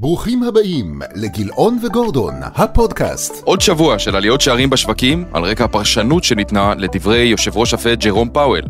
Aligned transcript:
ברוכים 0.00 0.42
הבאים 0.42 1.00
לגילאון 1.14 1.78
וגורדון, 1.82 2.34
הפודקאסט. 2.54 3.42
עוד 3.44 3.60
שבוע 3.60 3.98
של 3.98 4.16
עליות 4.16 4.40
שערים 4.40 4.70
בשווקים 4.70 5.24
על 5.32 5.44
רקע 5.44 5.64
הפרשנות 5.64 6.24
שניתנה 6.24 6.74
לדברי 6.78 7.18
יושב 7.18 7.56
ראש 7.56 7.74
הפד 7.74 8.00
ג'רום 8.00 8.28
פאוול. 8.28 8.62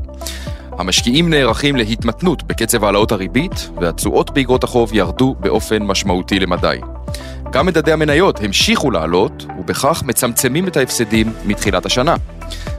המשקיעים 0.72 1.30
נערכים 1.30 1.77
להתמתנות 1.77 2.43
בקצב 2.43 2.85
העלאות 2.85 3.12
הריבית, 3.12 3.71
והתשואות 3.80 4.30
באגרות 4.30 4.64
החוב 4.64 4.95
ירדו 4.95 5.35
באופן 5.41 5.83
משמעותי 5.83 6.38
למדי. 6.38 6.79
גם 7.53 7.67
מדדי 7.67 7.93
המניות 7.93 8.41
המשיכו 8.41 8.91
לעלות, 8.91 9.47
ובכך 9.59 10.03
מצמצמים 10.07 10.69
את 10.69 10.77
ההפסדים 10.77 11.33
מתחילת 11.45 11.87
השנה. 11.87 12.15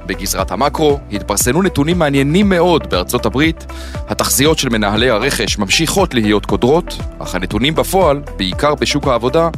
בגזרת 0.09 0.51
המקרו 0.51 0.99
התפרסמו 1.11 1.63
נתונים 1.63 1.99
מעניינים 1.99 2.49
מאוד 2.49 2.89
בארצות 2.89 3.25
הברית, 3.25 3.65
התחזיות 4.07 4.57
של 4.57 4.69
מנהלי 4.69 5.09
הרכש 5.09 5.57
ממשיכות 5.57 6.13
להיות 6.13 6.45
קודרות, 6.45 6.97
אך 7.19 7.35
הנתונים 7.35 7.75
בפועל, 7.75 8.21
בעיקר 8.37 8.75
בשוק 8.75 9.07
העבודה, 9.07 9.49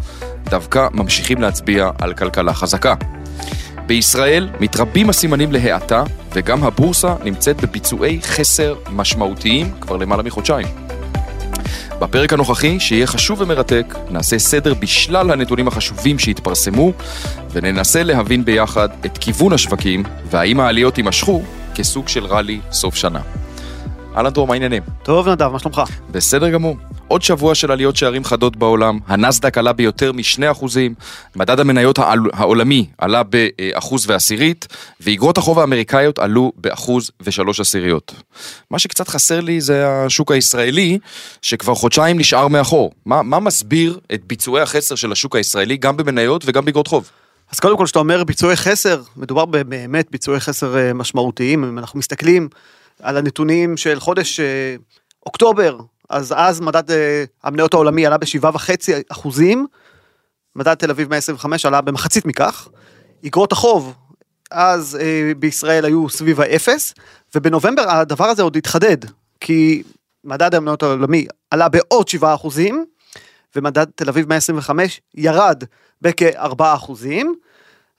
דווקא 0.43 0.87
ממשיכים 0.91 1.41
להצביע 1.41 1.89
על 1.99 2.13
כלכלה 2.13 2.53
חזקה. 2.53 2.93
בישראל 3.85 4.49
מתרבים 4.59 5.09
הסימנים 5.09 5.51
להאטה, 5.51 6.03
וגם 6.33 6.63
הבורסה 6.63 7.15
נמצאת 7.23 7.61
בביצועי 7.61 8.19
חסר 8.21 8.75
משמעותיים 8.89 9.71
כבר 9.81 9.97
למעלה 9.97 10.23
מחודשיים. 10.23 10.90
בפרק 12.01 12.33
הנוכחי, 12.33 12.79
שיהיה 12.79 13.07
חשוב 13.07 13.41
ומרתק, 13.41 13.95
נעשה 14.09 14.39
סדר 14.39 14.73
בשלל 14.73 15.31
הנתונים 15.31 15.67
החשובים 15.67 16.19
שהתפרסמו, 16.19 16.91
וננסה 17.51 18.03
להבין 18.03 18.45
ביחד 18.45 18.89
את 19.05 19.17
כיוון 19.17 19.53
השווקים, 19.53 20.03
והאם 20.29 20.59
העליות 20.59 20.97
יימשכו 20.97 21.43
כסוג 21.75 22.07
של 22.07 22.25
ראלי 22.25 22.59
סוף 22.71 22.95
שנה. 22.95 23.19
אהלן 24.15 24.29
דרור, 24.29 24.47
מה 24.47 24.53
העניינים? 24.53 24.83
טוב 25.03 25.29
נדב, 25.29 25.47
מה 25.47 25.59
שלומך? 25.59 25.81
בסדר 26.11 26.49
גמור. 26.49 26.75
עוד 27.11 27.21
שבוע 27.21 27.55
של 27.55 27.71
עליות 27.71 27.95
שערים 27.95 28.23
חדות 28.23 28.55
בעולם, 28.55 28.99
הנסדק 29.07 29.57
עלה 29.57 29.73
ביותר 29.73 30.11
מ-2%, 30.11 30.65
מדד 31.35 31.59
המניות. 31.59 31.99
העולמי 32.33 32.85
עלה 32.97 33.21
באחוז 33.23 34.09
ועשירית, 34.09 34.67
ואיגרות 35.01 35.37
החוב 35.37 35.59
האמריקאיות 35.59 36.19
עלו 36.19 36.51
באחוז 36.55 37.11
ושלוש 37.21 37.59
עשיריות. 37.59 38.13
מה 38.71 38.79
שקצת 38.79 39.07
חסר 39.07 39.39
לי 39.39 39.61
זה 39.61 39.87
השוק 39.87 40.31
הישראלי, 40.31 40.99
שכבר 41.41 41.75
חודשיים 41.75 42.19
נשאר 42.19 42.47
מאחור. 42.47 42.91
מה, 43.05 43.21
מה 43.21 43.39
מסביר 43.39 43.99
את 44.13 44.21
ביצועי 44.25 44.63
החסר 44.63 44.95
של 44.95 45.11
השוק 45.11 45.35
הישראלי, 45.35 45.77
גם 45.77 45.97
במניות 45.97 46.43
וגם 46.45 46.65
באיגרות 46.65 46.87
חוב? 46.87 47.09
אז 47.51 47.59
קודם 47.59 47.77
כל, 47.77 47.85
כשאתה 47.85 47.99
אומר 47.99 48.23
ביצועי 48.23 48.55
חסר, 48.55 49.01
מדובר 49.17 49.45
באמת 49.45 50.11
ביצועי 50.11 50.39
חסר 50.39 50.77
אה, 50.77 50.93
משמעותיים. 50.93 51.63
אם 51.63 51.77
אנחנו 51.77 51.99
מסתכלים 51.99 52.49
על 53.01 53.17
הנתונים 53.17 53.77
של 53.77 53.99
חודש 53.99 54.39
אה, 54.39 54.75
אוקטובר, 55.25 55.77
אז 56.11 56.33
אז 56.37 56.59
מדד 56.59 56.91
אה, 56.91 57.23
המניות 57.43 57.73
העולמי 57.73 58.05
עלה 58.05 58.17
ב-7.5 58.17 58.69
אחוזים, 59.11 59.67
מדד 60.55 60.73
תל 60.73 60.91
אביב 60.91 61.09
125 61.09 61.65
עלה 61.65 61.81
במחצית 61.81 62.25
מכך, 62.25 62.67
אגרות 63.25 63.51
החוב 63.51 63.93
אז 64.51 64.97
אה, 65.01 65.31
בישראל 65.39 65.85
היו 65.85 66.09
סביב 66.09 66.41
האפס, 66.41 66.93
ובנובמבר 67.35 67.89
הדבר 67.89 68.25
הזה 68.25 68.43
עוד 68.43 68.55
התחדד, 68.55 68.97
כי 69.39 69.83
מדד 70.23 70.55
המניות 70.55 70.83
העולמי 70.83 71.25
עלה 71.51 71.69
בעוד 71.69 72.07
7 72.07 72.33
אחוזים, 72.33 72.85
ומדד 73.55 73.85
תל 73.95 74.09
אביב 74.09 74.29
125 74.29 75.01
ירד 75.15 75.63
בכ-4 76.01 76.55
אחוזים, 76.59 77.35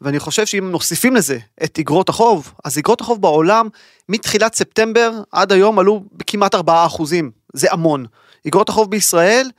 ואני 0.00 0.18
חושב 0.18 0.46
שאם 0.46 0.70
נוסיפים 0.70 1.16
לזה 1.16 1.38
את 1.64 1.78
אגרות 1.78 2.08
החוב, 2.08 2.52
אז 2.64 2.78
אגרות 2.78 3.00
החוב 3.00 3.22
בעולם 3.22 3.68
מתחילת 4.08 4.54
ספטמבר 4.54 5.22
עד 5.32 5.52
היום 5.52 5.78
עלו 5.78 6.04
בכמעט 6.12 6.54
4 6.54 6.86
אחוזים, 6.86 7.30
זה 7.52 7.68
המון. 7.70 8.06
אגרות 8.48 8.68
החוב 8.68 8.90
בישראל 8.90 9.50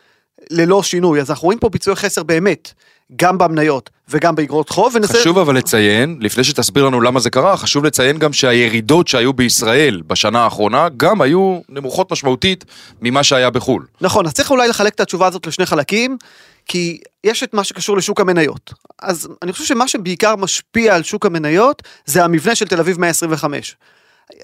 ללא 0.51 0.83
שינוי, 0.83 1.21
אז 1.21 1.29
אנחנו 1.29 1.45
רואים 1.45 1.59
פה 1.59 1.69
ביצועי 1.69 1.95
חסר 1.95 2.23
באמת, 2.23 2.73
גם 3.15 3.37
במניות 3.37 3.89
וגם 4.09 4.35
באגרות 4.35 4.69
חוב. 4.69 4.95
ונסה... 4.95 5.13
חשוב 5.13 5.37
אבל 5.37 5.55
לציין, 5.57 6.17
לפני 6.21 6.43
שתסביר 6.43 6.85
לנו 6.85 7.01
למה 7.01 7.19
זה 7.19 7.29
קרה, 7.29 7.57
חשוב 7.57 7.85
לציין 7.85 8.17
גם 8.17 8.33
שהירידות 8.33 9.07
שהיו 9.07 9.33
בישראל 9.33 10.01
בשנה 10.07 10.43
האחרונה, 10.43 10.87
גם 10.97 11.21
היו 11.21 11.59
נמוכות 11.69 12.11
משמעותית 12.11 12.65
ממה 13.01 13.23
שהיה 13.23 13.49
בחו"ל. 13.49 13.85
נכון, 14.01 14.25
אז 14.25 14.33
צריך 14.33 14.51
אולי 14.51 14.67
לחלק 14.67 14.93
את 14.95 14.99
התשובה 14.99 15.27
הזאת 15.27 15.47
לשני 15.47 15.65
חלקים. 15.65 16.17
כי 16.65 16.99
יש 17.23 17.43
את 17.43 17.53
מה 17.53 17.63
שקשור 17.63 17.97
לשוק 17.97 18.21
המניות. 18.21 18.73
אז 19.01 19.27
אני 19.41 19.53
חושב 19.53 19.65
שמה 19.65 19.87
שבעיקר 19.87 20.35
משפיע 20.35 20.95
על 20.95 21.03
שוק 21.03 21.25
המניות 21.25 21.83
זה 22.05 22.23
המבנה 22.23 22.55
של 22.55 22.67
תל 22.67 22.79
אביב 22.79 22.99
125. 22.99 23.75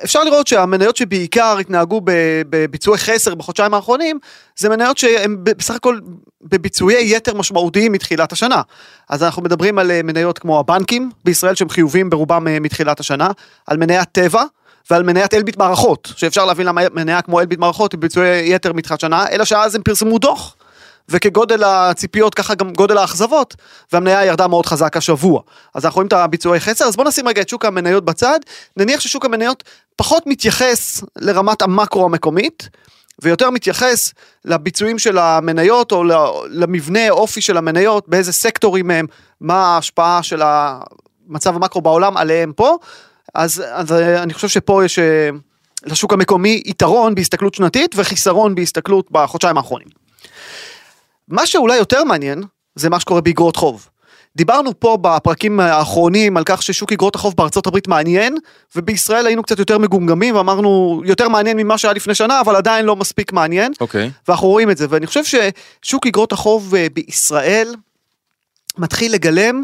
אפשר 0.03 0.23
לראות 0.23 0.47
שהמניות 0.47 0.97
שבעיקר 0.97 1.57
התנהגו 1.57 2.01
בביצועי 2.49 2.97
חסר 2.97 3.35
בחודשיים 3.35 3.73
האחרונים, 3.73 4.19
זה 4.55 4.69
מניות 4.69 4.97
שהן 4.97 5.37
בסך 5.43 5.75
הכל 5.75 5.99
בביצועי 6.41 7.15
יתר 7.15 7.33
משמעותיים 7.33 7.91
מתחילת 7.91 8.31
השנה. 8.31 8.61
אז 9.09 9.23
אנחנו 9.23 9.41
מדברים 9.41 9.79
על 9.79 9.91
מניות 10.03 10.39
כמו 10.39 10.59
הבנקים 10.59 11.11
בישראל 11.25 11.55
שהם 11.55 11.69
חיובים 11.69 12.09
ברובם 12.09 12.47
אה, 12.47 12.59
מתחילת 12.59 12.99
השנה, 12.99 13.31
על 13.67 13.77
מניית 13.77 14.09
טבע, 14.11 14.43
ועל 14.91 15.03
מניית 15.03 15.33
אלביט 15.33 15.57
מערכות, 15.57 16.13
שאפשר 16.15 16.45
להבין 16.45 16.67
למה 16.67 16.81
מניה 16.93 17.21
כמו 17.21 17.39
אלביט 17.39 17.59
מערכות 17.59 17.91
היא 17.91 17.99
ביצועי 17.99 18.55
יתר 18.55 18.73
מתחילת 18.73 18.99
שנה, 18.99 19.25
אלא 19.31 19.45
שאז 19.45 19.75
הם 19.75 19.81
פרסמו 19.83 20.19
דוח. 20.19 20.55
וכגודל 21.09 21.63
הציפיות 21.63 22.35
ככה 22.35 22.55
גם 22.55 22.73
גודל 22.73 22.97
האכזבות, 22.97 23.55
והמניה 23.93 24.25
ירדה 24.25 24.47
מאוד 24.47 24.65
חזק 24.65 24.97
השבוע. 24.97 25.41
אז 25.73 25.85
אנחנו 25.85 25.97
רואים 25.97 26.07
את 26.07 26.13
הביצועי 26.13 26.59
חסר, 26.59 26.85
אז 26.85 26.95
בואו 26.95 27.07
נשים 27.07 27.27
רגע 27.27 27.41
את 27.41 27.49
שוק 27.49 27.65
המניות 27.65 28.05
בצד, 28.05 28.39
נניח 28.77 28.99
ששוק 28.99 29.25
המניות 29.25 29.63
פחות 29.95 30.23
מתייחס 30.27 31.03
לרמת 31.17 31.61
המקרו 31.61 32.05
המקומית, 32.05 32.69
ויותר 33.21 33.49
מתייחס 33.49 34.13
לביצועים 34.45 34.99
של 34.99 35.17
המניות 35.17 35.91
או 35.91 36.03
למבנה 36.49 37.09
אופי 37.09 37.41
של 37.41 37.57
המניות, 37.57 38.09
באיזה 38.09 38.33
סקטורים 38.33 38.91
הם, 38.91 39.05
מה 39.41 39.55
ההשפעה 39.55 40.23
של 40.23 40.41
המצב 40.43 41.55
המקרו 41.55 41.81
בעולם 41.81 42.17
עליהם 42.17 42.53
פה, 42.55 42.77
אז, 43.35 43.63
אז 43.71 43.91
אני 43.91 44.33
חושב 44.33 44.47
שפה 44.47 44.85
יש 44.85 44.99
אה, 44.99 45.29
לשוק 45.85 46.13
המקומי 46.13 46.61
יתרון 46.65 47.15
בהסתכלות 47.15 47.53
שנתית 47.53 47.95
וחיסרון 47.97 48.55
בהסתכלות 48.55 49.11
בחודשיים 49.11 49.57
האחרונים. 49.57 49.87
מה 51.29 51.45
שאולי 51.45 51.77
יותר 51.77 52.03
מעניין, 52.03 52.43
זה 52.75 52.89
מה 52.89 52.99
שקורה 52.99 53.21
באגרות 53.21 53.55
חוב. 53.55 53.89
דיברנו 54.35 54.79
פה 54.79 54.97
בפרקים 55.01 55.59
האחרונים 55.59 56.37
על 56.37 56.43
כך 56.45 56.63
ששוק 56.63 56.91
אגרות 56.91 57.15
החוב 57.15 57.35
בארצות 57.37 57.67
הברית 57.67 57.87
מעניין, 57.87 58.37
ובישראל 58.75 59.27
היינו 59.27 59.43
קצת 59.43 59.59
יותר 59.59 59.77
מגומגמים 59.77 60.35
ואמרנו 60.35 61.01
יותר 61.05 61.29
מעניין 61.29 61.57
ממה 61.57 61.77
שהיה 61.77 61.93
לפני 61.93 62.15
שנה, 62.15 62.41
אבל 62.41 62.55
עדיין 62.55 62.85
לא 62.85 62.95
מספיק 62.95 63.33
מעניין. 63.33 63.71
אוקיי. 63.81 64.07
Okay. 64.07 64.11
ואנחנו 64.27 64.47
רואים 64.47 64.71
את 64.71 64.77
זה, 64.77 64.85
ואני 64.89 65.07
חושב 65.07 65.21
ששוק 65.23 66.07
אגרות 66.07 66.31
החוב 66.31 66.75
אה, 66.75 66.87
בישראל 66.93 67.75
מתחיל 68.77 69.13
לגלם 69.13 69.63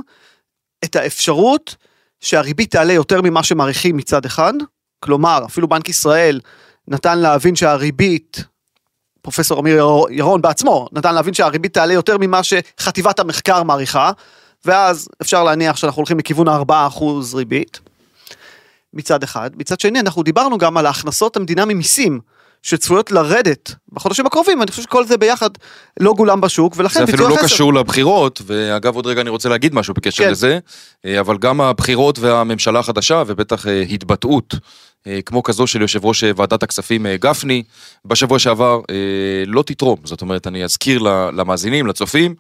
את 0.84 0.96
האפשרות 0.96 1.76
שהריבית 2.22 2.72
תעלה 2.72 2.94
יותר 2.94 3.22
ממה 3.22 3.44
שמעריכים 3.44 3.98
מצד 3.98 4.26
אחד, 4.26 4.54
כלומר 5.00 5.46
אפילו 5.46 5.68
בנק 5.68 5.90
ישראל 5.90 6.40
נתן 6.88 7.20
להבין 7.20 7.56
שהריבית 7.56 8.44
פרופסור 9.26 9.60
אמיר 9.60 9.86
ירון 10.10 10.42
בעצמו 10.42 10.88
נתן 10.92 11.16
להבין 11.16 11.34
שהריבית 11.34 11.74
תעלה 11.74 11.94
יותר 11.94 12.18
ממה 12.20 12.42
שחטיבת 12.44 13.20
המחקר 13.20 13.64
מעריכה, 13.64 14.12
ואז 14.66 15.08
אפשר 15.22 15.44
להניח 15.44 15.78
שאנחנו 15.78 16.00
הולכים 16.00 16.20
לכיוון 16.20 16.48
ה-4% 16.48 17.04
ריבית, 17.34 17.80
מצד 18.94 19.24
אחד. 19.24 19.50
מצד 19.56 19.80
שני, 19.80 20.00
אנחנו 20.00 20.24
דיברנו 20.24 20.58
גם 20.58 20.78
על 20.78 20.86
ההכנסות 20.86 21.38
המדינה 21.38 21.66
ממיסים. 21.66 22.20
שצפויות 22.64 23.12
לרדת 23.12 23.76
בחודשים 23.92 24.26
הקרובים, 24.26 24.62
אני 24.62 24.72
חושב 24.72 24.84
שכל 24.84 25.06
זה 25.06 25.18
ביחד 25.18 25.50
לא 26.00 26.14
גולם 26.14 26.42
בשוק, 26.42 26.74
ולכן 26.78 27.00
זה 27.00 27.04
אפילו 27.04 27.28
לא 27.28 27.36
קשור 27.44 27.74
לבחירות, 27.74 28.42
ואגב 28.46 28.96
עוד 28.96 29.08
רגע 29.08 29.22
אני 29.22 29.30
רוצה 29.30 29.50
להגיד 29.50 29.74
משהו 29.76 29.94
בקשר 29.94 30.24
כן. 30.24 30.32
לזה, 30.32 30.60
אה, 31.06 31.20
אבל 31.20 31.38
גם 31.38 31.62
הבחירות 31.62 32.20
והממשלה 32.20 32.80
החדשה, 32.80 33.24
ובטח 33.28 33.68
אה, 33.68 33.82
התבטאות 33.82 34.56
כמו 35.26 35.44
כזו 35.44 35.68
של 35.68 35.82
יושב 35.82 36.06
ראש 36.06 36.24
ועדת 36.36 36.64
הכספים 36.64 37.06
גפני 37.08 37.64
בשבוע 38.06 38.40
שעבר, 38.40 38.80
לא 39.48 39.64
תתרום. 39.64 40.00
זאת 40.04 40.22
אומרת, 40.22 40.48
אני 40.48 40.64
אזכיר 40.64 41.00
למאזינים, 41.34 41.88
לצופים, 41.88 42.36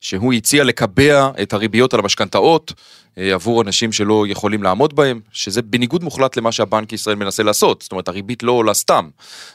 שהוא 0.00 0.32
הציע 0.32 0.64
לקבע 0.64 1.30
את 1.42 1.52
הריביות 1.52 1.94
על 1.94 2.00
המשכנתאות 2.00 2.72
אה, 3.18 3.34
עבור 3.34 3.62
אנשים 3.62 3.92
שלא 3.92 4.24
יכולים 4.28 4.62
לעמוד 4.62 4.96
בהם, 4.96 5.20
שזה 5.32 5.62
בניגוד 5.62 6.04
מוחלט 6.04 6.36
למה 6.36 6.52
שהבנק 6.52 6.92
ישראל 6.92 7.16
מנסה 7.16 7.42
לעשות, 7.42 7.82
זאת 7.82 7.92
אומרת 7.92 8.08
הריבית 8.08 8.42
לא 8.42 8.52
עולה 8.52 8.74
סתם. 8.74 9.08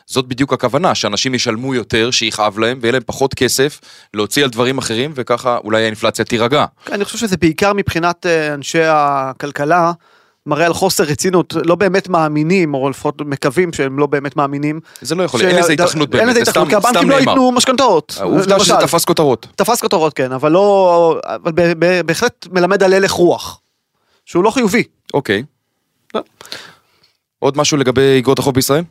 זאת 0.06 0.28
בדיוק 0.28 0.54
הכוונה, 0.54 0.96
שאנשים 0.96 1.36
ישלמו 1.36 1.76
יותר, 1.76 2.12
שיכאב 2.12 2.60
להם 2.60 2.80
ויהיה 2.82 2.92
להם 2.92 3.02
פחות 3.06 3.34
כסף 3.34 3.82
להוציא 4.14 4.44
על 4.44 4.50
דברים 4.50 4.78
אחרים 4.78 5.12
וככה 5.16 5.58
אולי 5.58 5.84
האינפלציה 5.84 6.26
תירגע. 6.26 6.66
אני 6.92 7.06
חושב 7.06 7.18
שזה 7.18 7.38
בעיקר 7.38 7.74
מבחינת 7.74 8.26
אה, 8.26 8.54
אנשי 8.54 8.84
הכלכלה. 8.84 9.92
מראה 10.46 10.66
על 10.66 10.74
חוסר 10.74 11.04
רצינות, 11.04 11.54
לא 11.66 11.76
באמת 11.76 12.10
מאמינים, 12.10 12.74
או 12.74 12.90
לפחות 12.90 13.22
מקווים 13.22 13.74
שהם 13.74 14.00
לא 14.00 14.06
באמת 14.06 14.36
מאמינים. 14.36 14.80
זה 15.02 15.16
לא 15.16 15.24
יכול, 15.24 15.40
להיות, 15.40 15.54
אין 15.54 15.64
לזה 15.64 15.74
התכנות 15.74 16.10
באמת, 16.10 16.22
אין 16.22 16.30
לזה 16.30 16.42
התכנות, 16.42 16.70
כי 16.70 16.76
הבנקים 16.76 17.10
לא 17.10 17.16
ייתנו 17.16 17.52
משכנתאות. 17.52 18.18
העובדה 18.20 18.60
שזה 18.60 18.76
תפס 18.82 19.06
כותרות. 19.06 19.48
תפס 19.56 19.82
כותרות, 19.82 20.14
כן, 20.14 20.32
אבל 20.32 20.52
לא, 20.52 21.20
אבל 21.26 21.52
בהחלט 22.06 22.48
מלמד 22.52 22.84
על 22.84 22.94
הלך 22.94 23.12
רוח, 23.12 23.62
שהוא 24.26 24.44
לא 24.44 24.52
חיובי. 24.52 24.84
אוקיי. 25.14 25.44
לא. 26.16 26.22
עוד 27.40 27.58
משהו 27.58 27.78
לגבי 27.78 28.20
אגרות 28.20 28.40
החוב 28.40 28.56
בישראל? 28.56 28.84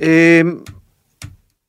אמ, 0.00 0.06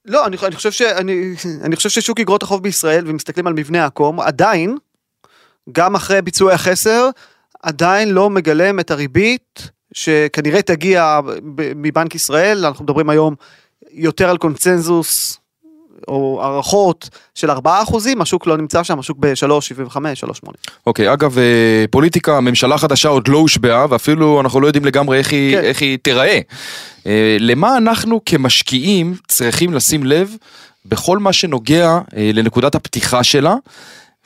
לא, 0.06 0.26
אני, 0.26 0.38
אני, 0.44 0.56
חושב 0.56 0.72
ש, 0.72 0.82
אני, 0.82 1.76
חושב 1.76 1.90
ששוק 1.90 2.20
אגרות 2.20 2.44
החוב 2.44 2.64
בישראל, 2.64 3.04
ומסתכלים 3.08 3.48
על 3.48 3.54
מבנה 3.54 3.86
הקום, 3.86 4.20
עדיין, 4.20 4.78
גם 5.72 5.96
אחרי 5.96 6.22
ביצועי 6.22 6.54
החסר, 6.54 7.10
עדיין 7.64 8.10
לא 8.10 8.30
מגלם 8.30 8.80
את 8.80 8.92
הריבית 8.92 9.70
שכנראה 9.94 10.62
תגיע 10.62 11.20
מבנק 11.76 12.16
ישראל, 12.16 12.66
אנחנו 12.66 12.84
מדברים 12.84 13.10
היום 13.10 13.36
יותר 13.92 14.30
על 14.30 14.38
קונצנזוס 14.38 15.40
או 16.08 16.40
הערכות 16.44 17.10
של 17.36 17.52
4%, 17.52 17.54
השוק 18.22 18.48
לא 18.48 18.58
נמצא 18.58 18.84
שם, 18.84 19.00
השוק 19.00 19.18
ב-3.75, 19.20 19.96
3.8. 20.46 20.50
אוקיי, 20.88 21.14
אגב, 21.14 21.38
אה, 21.38 21.86
פוליטיקה, 21.92 22.40
ממשלה 22.40 22.78
חדשה 22.78 23.10
עוד 23.10 23.28
לא 23.28 23.38
הושבעה, 23.38 23.86
ואפילו 23.90 24.42
אנחנו 24.42 24.62
לא 24.62 24.68
יודעים 24.68 24.86
לגמרי 24.86 25.18
איך 25.18 25.32
היא, 25.32 25.58
כן. 25.58 25.64
איך 25.64 25.82
היא 25.82 25.98
תיראה. 26.02 26.40
אה, 27.08 27.38
למה 27.40 27.78
אנחנו 27.78 28.22
כמשקיעים 28.26 29.16
צריכים 29.28 29.74
לשים 29.74 30.04
לב 30.04 30.36
בכל 30.86 31.18
מה 31.18 31.34
שנוגע 31.34 32.00
אה, 32.18 32.32
לנקודת 32.34 32.76
הפתיחה 32.76 33.24
שלה, 33.24 33.56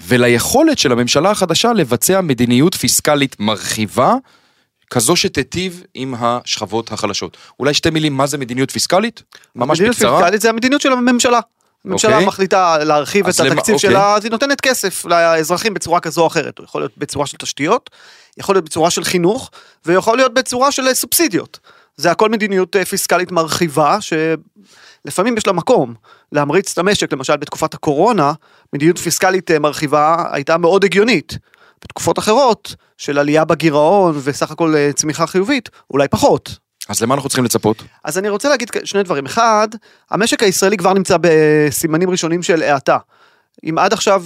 וליכולת 0.01 0.77
של 0.77 0.91
הממשלה 0.91 1.31
החדשה 1.31 1.73
לבצע 1.73 2.21
מדיניות 2.21 2.75
פיסקלית 2.75 3.39
מרחיבה, 3.39 4.13
כזו 4.89 5.15
שתיטיב 5.15 5.83
עם 5.93 6.13
השכבות 6.19 6.91
החלשות. 6.91 7.37
אולי 7.59 7.73
שתי 7.73 7.89
מילים, 7.89 8.17
מה 8.17 8.27
זה 8.27 8.37
מדיניות 8.37 8.71
פיסקלית? 8.71 9.23
ממש 9.55 9.77
מדיניות 9.77 9.95
בקצרה. 9.95 10.19
פיסקלית 10.19 10.41
זה 10.41 10.49
המדיניות 10.49 10.81
של 10.81 10.91
הממשלה. 10.91 11.39
הממשלה 11.85 12.13
אוקיי. 12.13 12.27
מחליטה 12.27 12.77
להרחיב 12.77 13.27
את 13.27 13.39
התקציב 13.39 13.75
אוקיי. 13.75 13.89
שלה, 13.89 14.15
אז 14.15 14.23
היא 14.23 14.31
נותנת 14.31 14.61
כסף 14.61 15.05
לאזרחים 15.05 15.73
בצורה 15.73 15.99
כזו 15.99 16.21
או 16.21 16.27
אחרת. 16.27 16.59
יכול 16.63 16.81
להיות 16.81 16.97
בצורה 16.97 17.25
של 17.25 17.37
תשתיות, 17.37 17.89
יכול 18.37 18.55
להיות 18.55 18.65
בצורה 18.65 18.89
של 18.89 19.03
חינוך, 19.03 19.51
ויכול 19.85 20.17
להיות 20.17 20.33
בצורה 20.33 20.71
של 20.71 20.87
אה, 20.87 20.93
סובסידיות. 20.93 21.59
זה 21.97 22.11
הכל 22.11 22.29
מדיניות 22.29 22.75
אה, 22.75 22.85
פיסקלית 22.85 23.31
מרחיבה, 23.31 23.97
שלפעמים 24.01 25.37
יש 25.37 25.47
לה 25.47 25.53
מקום 25.53 25.93
להמריץ 26.31 26.71
את 26.71 26.77
המשק, 26.77 27.13
למשל 27.13 27.37
בתקופת 27.37 27.73
הקורונה, 27.73 28.33
מדיניות 28.73 28.97
פיסקלית 28.97 29.51
אה, 29.51 29.59
מרחיבה 29.59 30.23
הייתה 30.31 30.57
מאוד 30.57 30.83
הגיונית. 30.83 31.37
בתקופות 31.83 32.19
אחרות, 32.19 32.75
של 32.97 33.19
עלייה 33.19 33.45
בגירעון 33.45 34.19
וסך 34.23 34.51
הכל 34.51 34.75
אה, 34.75 34.93
צמיחה 34.93 35.27
חיובית, 35.27 35.69
אולי 35.91 36.07
פחות. 36.07 36.57
אז 36.89 37.01
למה 37.01 37.15
אנחנו 37.15 37.29
צריכים 37.29 37.45
לצפות? 37.45 37.83
אז 38.03 38.17
אני 38.17 38.29
רוצה 38.29 38.49
להגיד 38.49 38.69
שני 38.83 39.03
דברים. 39.03 39.25
אחד, 39.25 39.67
המשק 40.11 40.43
הישראלי 40.43 40.77
כבר 40.77 40.93
נמצא 40.93 41.17
בסימנים 41.21 42.09
ראשונים 42.09 42.43
של 42.43 42.61
האטה. 42.61 42.97
אם 43.63 43.77
עד 43.77 43.93
עכשיו 43.93 44.23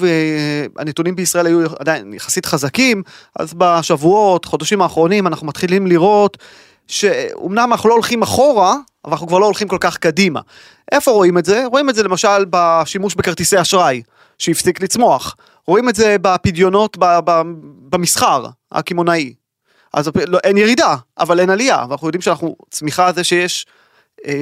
הנתונים 0.78 1.16
בישראל 1.16 1.46
היו 1.46 1.66
עדיין 1.80 2.14
יחסית 2.14 2.46
חזקים, 2.46 3.04
אז 3.40 3.54
בשבועות, 3.58 4.46
חודשים 4.46 4.82
האחרונים, 4.82 5.28
אנחנו 5.28 5.48
מתחילים 5.48 5.88
לראות 5.88 6.38
שאומנם 6.92 7.72
אנחנו 7.72 7.90
לא 7.90 7.94
הולכים 7.94 8.22
אחורה, 8.22 8.76
אבל 9.06 9.14
אנחנו 9.14 9.28
כבר 9.28 9.40
לא 9.40 9.46
הולכים 9.46 9.68
כל 9.68 9.78
כך 9.80 9.98
קדימה. 9.98 10.40
איפה 10.92 11.12
רואים 11.12 11.38
את 11.38 11.46
זה? 11.46 11.64
רואים 11.66 11.90
את 11.90 11.96
זה 11.96 12.04
למשל 12.04 12.46
בשימוש 12.50 13.16
בכרטיסי 13.16 13.62
אשראי, 13.62 14.02
שהפסיק 14.38 14.82
לצמוח. 14.82 15.36
רואים 15.68 15.90
את 15.90 15.96
זה 15.96 16.16
בפדיונות 16.22 16.98
במסחר 17.90 18.46
הקמעונאי. 18.72 19.34
אז 19.94 20.12
לא, 20.28 20.38
אין 20.44 20.58
ירידה, 20.58 20.96
אבל 21.20 21.40
אין 21.40 21.50
עלייה, 21.50 21.86
ואנחנו 21.90 22.08
יודעים 22.08 22.22
שאנחנו, 22.22 22.56
צמיחה 22.70 23.12
זה 23.12 23.24
שיש 23.24 23.66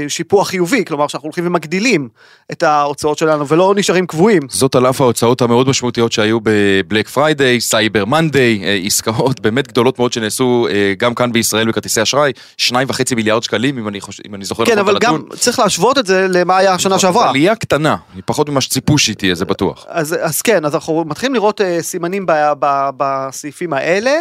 שיפוע 0.08 0.46
חיובי, 0.46 0.86
כלומר 0.86 1.08
שאנחנו 1.08 1.28
הולכים 1.28 1.48
ומגדילים 1.48 2.10
את 2.52 2.64
ההוצאות 2.64 3.18
שלנו 3.18 3.48
ולא 3.48 3.74
נשארים 3.78 4.08
קבועים. 4.08 4.42
זאת 4.50 4.76
על 4.76 4.90
אף 4.90 5.02
ההוצאות 5.02 5.42
המאוד 5.42 5.70
משמעותיות 5.70 6.12
שהיו 6.12 6.38
בבלק 6.44 7.08
פריידיי, 7.10 7.62
סייבר 7.62 8.06
מאנדיי, 8.06 8.62
אה, 8.64 8.80
עסקאות 8.86 9.40
באמת 9.40 9.68
גדולות 9.68 10.00
מאוד 10.00 10.14
שנעשו 10.14 10.68
אה, 10.72 10.94
גם 10.98 11.16
כאן 11.16 11.31
בישראל 11.31 11.68
בכרטיסי 11.68 12.02
אשראי, 12.02 12.31
שניים 12.58 12.88
וחצי 12.90 13.16
מיליארד 13.16 13.44
שקלים 13.44 13.78
אם 13.78 13.88
אני, 13.88 14.02
חוש... 14.02 14.22
אם 14.28 14.36
אני 14.36 14.46
זוכר 14.46 14.66
כן, 14.66 14.72
נכון 14.72 14.84
אבל 14.84 14.98
את 14.98 15.04
הנתון. 15.04 15.22
גם 15.30 15.38
צריך 15.38 15.60
להשוות 15.60 15.98
את 15.98 16.06
זה 16.06 16.28
למה 16.30 16.58
היה 16.58 16.74
השנה 16.74 17.00
שעברה. 17.00 17.30
עלייה 17.30 17.56
קטנה, 17.56 17.96
היא 18.16 18.24
פחות 18.26 18.50
ממה 18.50 18.62
שציפו 18.62 18.98
שהיא 18.98 19.16
תהיה, 19.16 19.36
זה 19.36 19.46
בטוח. 19.46 19.86
אז, 19.88 20.16
אז 20.22 20.42
כן, 20.42 20.66
אז 20.66 20.76
אנחנו 20.76 21.04
מתחילים 21.06 21.34
לראות 21.34 21.62
אה, 21.62 21.81
סימנים 21.81 22.26
ב, 22.26 22.31
ב, 22.60 22.90
בסעיפים 22.98 23.74
האלה, 23.74 24.12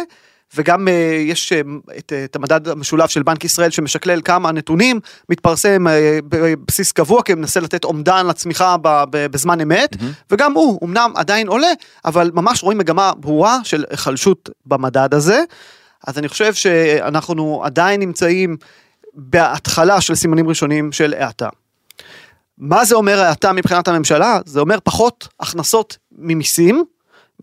וגם 0.55 0.87
אה, 0.87 0.93
יש 1.19 1.53
אה, 1.53 1.61
את, 1.97 2.13
את 2.25 2.35
המדד 2.35 2.67
המשולב 2.67 3.07
של 3.07 3.23
בנק 3.23 3.43
ישראל 3.43 3.69
שמשקלל 3.69 4.21
כמה 4.21 4.51
נתונים, 4.51 4.99
מתפרסם 5.29 5.87
אה, 5.87 6.19
בבסיס 6.23 6.91
קבוע, 6.91 7.23
כי 7.23 7.31
הוא 7.31 7.39
מנסה 7.39 7.59
לתת 7.59 7.83
אומדן 7.83 8.27
לצמיחה 8.27 8.75
בזמן 9.09 9.61
אמת, 9.61 9.95
וגם 10.31 10.53
הוא 10.53 10.79
אמנם 10.83 11.11
עדיין 11.15 11.47
עולה, 11.47 11.71
אבל 12.05 12.31
ממש 12.33 12.63
רואים 12.63 12.77
מגמה 12.77 13.11
ברורה 13.17 13.59
של 13.63 13.85
היחלשות 13.89 14.49
במדד 14.65 15.13
הזה. 15.13 15.43
אז 16.07 16.17
אני 16.17 16.27
חושב 16.27 16.53
שאנחנו 16.53 17.61
עדיין 17.63 17.99
נמצאים 17.99 18.57
בהתחלה 19.13 20.01
של 20.01 20.15
סימנים 20.15 20.49
ראשונים 20.49 20.91
של 20.91 21.13
האטה. 21.19 21.49
מה 22.57 22.85
זה 22.85 22.95
אומר 22.95 23.21
האטה 23.21 23.53
מבחינת 23.53 23.87
הממשלה? 23.87 24.39
זה 24.45 24.59
אומר 24.59 24.77
פחות 24.83 25.27
הכנסות 25.39 25.97
ממיסים 26.11 26.83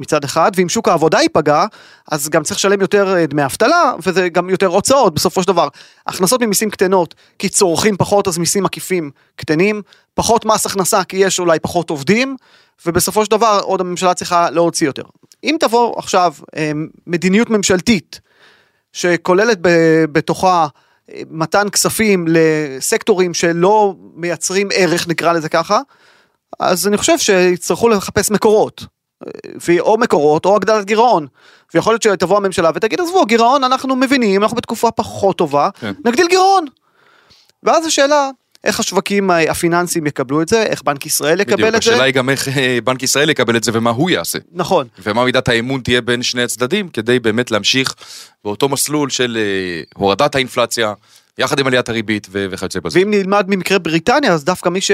מצד 0.00 0.25
אחד, 0.25 0.50
ואם 0.56 0.69
שוק 0.69 0.88
העבודה 0.88 1.20
ייפגע, 1.20 1.64
אז 2.10 2.28
גם 2.28 2.43
צריך 2.43 2.56
לשלם 2.56 2.81
יותר 2.81 3.16
אה, 3.16 3.26
דמי 3.26 3.44
אבטלה, 3.44 3.93
וזה 4.02 4.28
גם 4.28 4.50
יותר 4.50 4.66
הוצאות 4.66 5.14
בסופו 5.14 5.43
של 5.43 5.48
דבר. 5.48 5.69
הכנסות 6.06 6.43
ממיסים 6.43 6.70
קטנות, 6.70 7.14
כי 7.38 7.48
צורכים 7.48 7.96
פחות, 7.96 8.28
אז 8.28 8.38
מיסים 8.38 8.66
עקיפים 8.66 9.10
קטנים, 9.37 9.82
פחות 10.14 10.44
מס 10.44 10.66
הכנסה, 10.66 11.04
כי 11.04 11.16
יש 11.16 11.40
אולי 11.40 11.58
פחות 11.58 11.90
עובדים, 11.90 12.37
ובסופו 12.87 13.25
של 13.25 13.31
דבר 13.31 13.60
עוד 13.62 13.81
הממשלה 13.81 14.14
צריכה 14.14 14.50
להוציא 14.50 14.87
יותר. 14.87 15.02
אם 15.44 15.56
תבוא 15.60 15.99
עכשיו 15.99 16.34
אה, 16.56 16.72
מדיניות 17.06 17.50
ממשלתית, 17.50 18.20
שכוללת 18.92 19.58
בתוכה 20.12 20.66
אה, 21.10 21.22
מתן 21.31 21.69
כספים 21.69 22.26
לסקטורים 22.28 23.34
שלא 23.34 23.94
מייצרים 24.14 24.69
ערך, 24.75 25.08
נקרא 25.08 25.32
לזה 25.32 25.49
ככה, 25.49 25.81
אז 26.60 26.87
אני 26.87 26.96
חושב 26.96 27.19
שיצטרכו 27.19 27.88
לחפש 27.88 28.31
מקורות. 28.31 28.95
אה, 29.22 29.30
ו- 29.68 29.80
או 29.80 29.98
מקורות 29.98 30.46
או 30.46 30.56
הגדלת 30.56 30.84
גירעון. 30.84 31.26
ויכול 31.74 31.92
להיות 31.92 32.02
שתבוא 32.02 32.36
הממשלה 32.36 32.70
ותגיד, 32.74 33.00
עזבו, 33.00 33.26
גירעון 33.26 33.64
אנחנו 33.64 33.96
מבינים, 33.96 34.42
אנחנו 34.42 34.56
בתקופה 34.56 34.90
פחות 34.90 35.38
טובה, 35.38 35.68
כן. 35.80 35.92
נגדיל 36.04 36.26
גירעון. 36.28 36.64
ואז 37.62 37.86
השאלה, 37.86 38.30
איך 38.64 38.80
השווקים 38.80 39.30
אה, 39.30 39.50
הפיננסיים 39.50 40.06
יקבלו 40.06 40.42
את 40.42 40.48
זה, 40.48 40.62
איך 40.62 40.82
בנק 40.82 41.06
ישראל 41.06 41.40
יקבל 41.40 41.54
בדיוק, 41.54 41.68
את 41.68 41.82
זה. 41.82 41.90
השאלה 41.90 42.04
היא 42.04 42.14
גם 42.14 42.30
איך 42.30 42.48
אה, 42.48 42.78
בנק 42.84 43.02
ישראל 43.02 43.30
יקבל 43.30 43.56
את 43.56 43.64
זה 43.64 43.70
ומה 43.74 43.90
הוא 43.90 44.10
יעשה. 44.10 44.38
נכון. 44.52 44.86
ומה 45.02 45.24
מידת 45.24 45.48
האמון 45.48 45.80
תהיה 45.80 46.00
בין 46.00 46.22
שני 46.22 46.42
הצדדים 46.42 46.88
כדי 46.88 47.18
באמת 47.18 47.50
להמשיך 47.50 47.94
באותו 48.44 48.68
מסלול 48.68 49.10
של 49.10 49.38
אה, 49.40 49.82
הורדת 49.94 50.34
האינפלציה, 50.34 50.92
יחד 51.38 51.58
עם 51.58 51.66
עליית 51.66 51.88
הריבית 51.88 52.26
וכיוצא 52.30 52.80
בזה. 52.80 52.98
ואם 52.98 53.10
נלמד 53.10 53.44
ממקרה 53.48 53.78
בריטניה, 53.78 54.32
אז 54.32 54.44
דווקא 54.44 54.68
מי, 54.68 54.80
ש... 54.80 54.90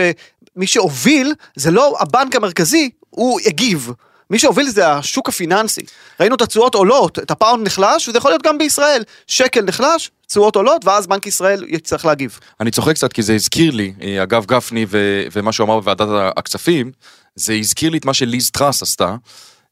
מי 0.57 0.67
שהוביל, 0.67 1.35
זה 1.57 1.71
לא 1.71 1.97
הבנק 2.01 2.37
המרכזי, 2.37 2.91
הוא 3.11 3.41
הגיב. 3.47 3.93
מי 4.33 4.39
שהוביל 4.39 4.69
זה 4.69 4.93
השוק 4.93 5.29
הפיננסי. 5.29 5.81
ראינו 6.21 6.35
את 6.35 6.41
התשואות 6.41 6.75
עולות, 6.75 7.19
את 7.19 7.31
ה 7.31 7.37
pound 7.37 7.67
נחלש, 7.67 8.09
וזה 8.09 8.19
יכול 8.19 8.31
להיות 8.31 8.43
גם 8.43 8.59
בישראל. 8.59 9.03
שקל 9.27 9.63
נחלש, 9.63 10.11
תשואות 10.27 10.57
עולות, 10.57 10.85
ואז 10.85 11.07
בנק 11.07 11.27
ישראל 11.27 11.65
יצטרך 11.69 12.05
להגיב. 12.05 12.39
אני 12.61 12.71
צוחק 12.71 12.95
קצת 12.95 13.13
כי 13.13 13.23
זה 13.23 13.35
הזכיר 13.35 13.71
לי, 13.71 13.93
אה, 14.03 14.23
אגב 14.23 14.45
גפני 14.47 14.87
ו- 14.89 15.25
ומה 15.33 15.53
שהוא 15.53 15.65
אמר 15.65 15.81
בוועדת 15.81 16.09
הכספים, 16.37 16.91
זה 17.35 17.53
הזכיר 17.53 17.91
לי 17.91 17.99
את 17.99 18.05
מה 18.05 18.15
שליז 18.15 18.51
טראס 18.51 18.83
עשתה. 18.83 19.17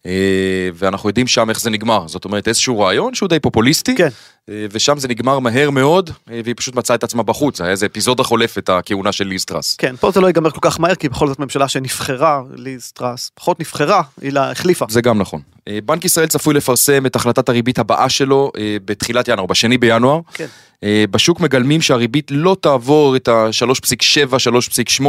אה, 0.06 0.68
ואנחנו 0.74 1.08
יודעים 1.08 1.26
שם 1.26 1.50
איך 1.50 1.60
זה 1.60 1.70
נגמר, 1.70 2.08
זאת 2.08 2.24
אומרת 2.24 2.48
איזשהו 2.48 2.80
רעיון 2.80 3.14
שהוא 3.14 3.28
די 3.28 3.40
פופוליסטי, 3.40 3.96
כן. 3.96 4.08
אה, 4.48 4.66
ושם 4.70 4.98
זה 4.98 5.08
נגמר 5.08 5.38
מהר 5.38 5.70
מאוד, 5.70 6.10
אה, 6.30 6.40
והיא 6.44 6.54
פשוט 6.58 6.74
מצאה 6.74 6.96
את 6.96 7.04
עצמה 7.04 7.22
בחוץ, 7.22 7.58
זה 7.58 7.64
היה 7.64 7.70
איזה 7.70 7.86
אפיזודה 7.86 8.22
חולפת 8.22 8.68
הכהונה 8.68 9.12
של 9.12 9.26
ליז 9.26 9.44
טראס. 9.44 9.76
כן, 9.76 9.96
פה 9.96 10.10
זה 10.10 10.20
לא 10.20 10.26
ייגמר 10.26 10.50
כל 10.50 10.58
כך 10.60 10.80
מהר, 10.80 10.94
כי 10.94 11.08
בכל 11.08 11.28
זאת 11.28 11.38
ממשלה 11.38 11.68
שנבחרה, 11.68 12.42
ליז 12.54 12.92
טראס, 12.92 13.30
פחות 13.34 13.60
נבחרה, 13.60 14.02
היא 14.20 14.32
לה 14.32 14.50
החליפה. 14.50 14.86
זה 14.88 15.00
גם 15.00 15.18
נכון. 15.18 15.40
בנק 15.84 16.04
ישראל 16.04 16.26
צפוי 16.26 16.54
לפרסם 16.54 17.06
את 17.06 17.16
החלטת 17.16 17.48
הריבית 17.48 17.78
הבאה 17.78 18.08
שלו 18.08 18.52
בתחילת 18.84 19.28
ינואר, 19.28 19.46
בשני 19.46 19.78
בינואר. 19.78 20.20
כן. 20.34 20.46
אה, 20.84 21.04
בשוק 21.10 21.40
מגלמים 21.40 21.82
שהריבית 21.82 22.30
לא 22.30 22.56
תעבור 22.60 23.16
את 23.16 23.28
ה-3.7-3.8 23.28 25.04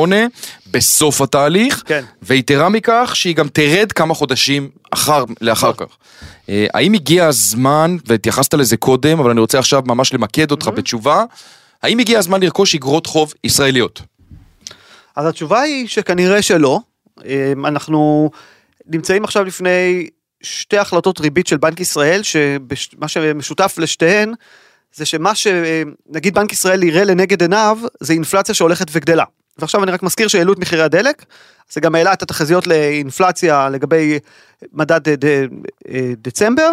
בסוף 0.71 1.21
התהליך, 1.21 1.83
כן. 1.85 2.03
ויתרה 2.21 2.69
מכך 2.69 3.11
שהיא 3.15 3.35
גם 3.35 3.47
תרד 3.47 3.91
כמה 3.91 4.13
חודשים 4.13 4.69
אחר, 4.91 5.23
לאחר 5.41 5.73
כך. 5.73 5.97
אה, 6.49 6.65
האם 6.73 6.93
הגיע 6.93 7.27
הזמן, 7.27 7.97
והתייחסת 8.05 8.53
לזה 8.53 8.77
קודם, 8.77 9.19
אבל 9.19 9.31
אני 9.31 9.39
רוצה 9.39 9.59
עכשיו 9.59 9.81
ממש 9.85 10.13
למקד 10.13 10.51
אותך 10.51 10.69
בתשובה, 10.75 11.23
האם 11.83 11.99
הגיע 11.99 12.19
הזמן 12.19 12.41
לרכוש 12.41 12.75
אגרות 12.75 13.05
חוב 13.05 13.33
ישראליות? 13.43 14.01
אז 15.15 15.25
התשובה 15.25 15.61
היא 15.61 15.87
שכנראה 15.87 16.41
שלא. 16.41 16.79
אמ, 17.25 17.65
אנחנו 17.65 18.31
נמצאים 18.87 19.23
עכשיו 19.23 19.43
לפני 19.43 20.07
שתי 20.43 20.77
החלטות 20.77 21.19
ריבית 21.19 21.47
של 21.47 21.57
בנק 21.57 21.79
ישראל, 21.79 22.21
שמה 22.23 23.07
שמשותף 23.07 23.75
לשתיהן, 23.77 24.33
זה 24.93 25.05
שמה 25.05 25.35
שנגיד 25.35 26.33
בנק 26.33 26.51
ישראל 26.53 26.83
יראה 26.83 27.03
לנגד 27.03 27.41
עיניו, 27.41 27.79
זה 27.99 28.13
אינפלציה 28.13 28.55
שהולכת 28.55 28.87
וגדלה. 28.91 29.23
ועכשיו 29.57 29.83
אני 29.83 29.91
רק 29.91 30.03
מזכיר 30.03 30.27
שהעלו 30.27 30.53
את 30.53 30.59
מחירי 30.59 30.81
הדלק, 30.81 31.25
זה 31.71 31.81
גם 31.81 31.95
העלה 31.95 32.13
את 32.13 32.21
התחזיות 32.21 32.67
לאינפלציה 32.67 33.69
לגבי 33.69 34.19
מדד 34.73 35.09
ד, 35.09 35.25
ד, 35.25 35.45
דצמבר, 36.17 36.71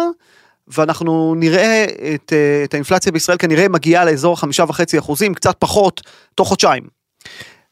ואנחנו 0.67 1.35
נראה 1.37 1.85
את, 2.15 2.33
את 2.63 2.73
האינפלציה 2.73 3.11
בישראל 3.11 3.37
כנראה 3.37 3.67
מגיעה 3.69 4.05
לאזור 4.05 4.39
חמישה 4.39 4.63
וחצי 4.67 4.99
אחוזים, 4.99 5.33
קצת 5.33 5.55
פחות, 5.59 6.01
תוך 6.35 6.47
חודשיים. 6.47 6.83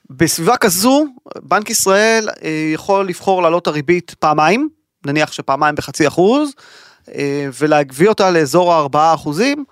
בסביבה 0.10 0.58
כזו, 0.58 1.06
בנק 1.42 1.70
ישראל 1.70 2.30
אה, 2.44 2.72
יכול 2.74 3.08
לבחור 3.08 3.42
להעלות 3.42 3.68
הריבית 3.68 4.16
פעמיים, 4.20 4.70
נניח 5.06 5.32
שפעמיים 5.32 5.75
בחצי 5.75 6.08
אחוז, 6.08 6.50
אה, 7.16 7.48
ולהביא 7.60 8.10
אותה 8.10 8.32
לאזור 8.32 8.74
הארבעה 8.74 9.13
אחוזים, 9.13 9.66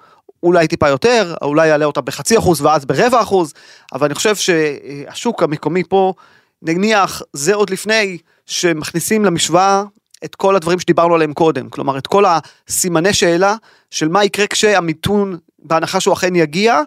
אולי 0.43 0.67
טיפה 0.67 0.89
יותר, 0.89 1.35
אולי 1.41 1.67
יעלה 1.67 1.85
אותה 1.85 2.01
בחצי 2.01 2.37
אחוז 2.37 2.61
ואז 2.61 2.85
ברבע 2.85 3.21
אחוז, 3.21 3.53
אבל 3.93 4.05
אני 4.05 4.15
חושב 4.15 4.35
שהשוק 4.35 5.43
המקומי 5.43 5.83
פה, 5.83 6.13
נניח, 6.61 7.21
זה 7.33 7.55
עוד 7.55 7.69
לפני 7.69 8.17
שמכניסים 8.45 9.25
למשוואה 9.25 9.83
את 10.25 10.35
כל 10.35 10.55
הדברים 10.55 10.79
שדיברנו 10.79 11.15
עליהם 11.15 11.33
קודם, 11.33 11.69
כלומר 11.69 11.97
את 11.97 12.07
כל 12.07 12.23
הסימני 12.27 13.13
שאלה 13.13 13.55
של 13.91 14.07
מה 14.07 14.23
יקרה 14.23 14.47
כשהמיתון, 14.47 15.37
בהנחה 15.59 15.99
שהוא 15.99 16.13
אכן 16.13 16.35
יגיע, 16.35 16.81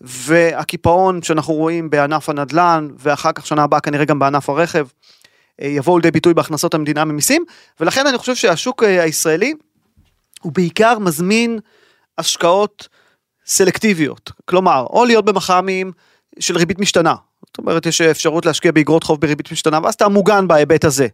והקיפאון 0.00 1.22
שאנחנו 1.22 1.54
רואים 1.54 1.90
בענף 1.90 2.28
הנדל"ן, 2.28 2.88
ואחר 2.98 3.32
כך 3.32 3.46
שנה 3.46 3.62
הבאה 3.62 3.80
כנראה 3.80 4.04
גם 4.04 4.18
בענף 4.18 4.48
הרכב, 4.48 4.86
אה, 5.62 5.66
יבואו 5.66 5.98
לידי 5.98 6.10
ביטוי 6.10 6.34
בהכנסות 6.34 6.74
המדינה 6.74 7.04
ממיסים, 7.04 7.44
ולכן 7.80 8.06
אני 8.06 8.18
חושב 8.18 8.34
שהשוק 8.34 8.82
אה, 8.82 9.02
הישראלי 9.02 9.54
הוא 10.42 10.52
בעיקר 10.52 10.98
מזמין 10.98 11.58
השקעות 12.18 12.88
סלקטיביות, 13.46 14.30
כלומר, 14.44 14.86
או 14.90 15.04
להיות 15.04 15.24
במח"מים 15.24 15.92
של 16.38 16.56
ריבית 16.56 16.78
משתנה, 16.78 17.14
זאת 17.46 17.58
אומרת 17.58 17.86
יש 17.86 18.00
אפשרות 18.00 18.46
להשקיע 18.46 18.72
באגרות 18.72 19.04
חוב 19.04 19.20
בריבית 19.20 19.52
משתנה, 19.52 19.78
ואז 19.82 19.94
אתה 19.94 20.08
מוגן 20.08 20.48
בהיבט 20.48 20.84
הזה. 20.84 21.08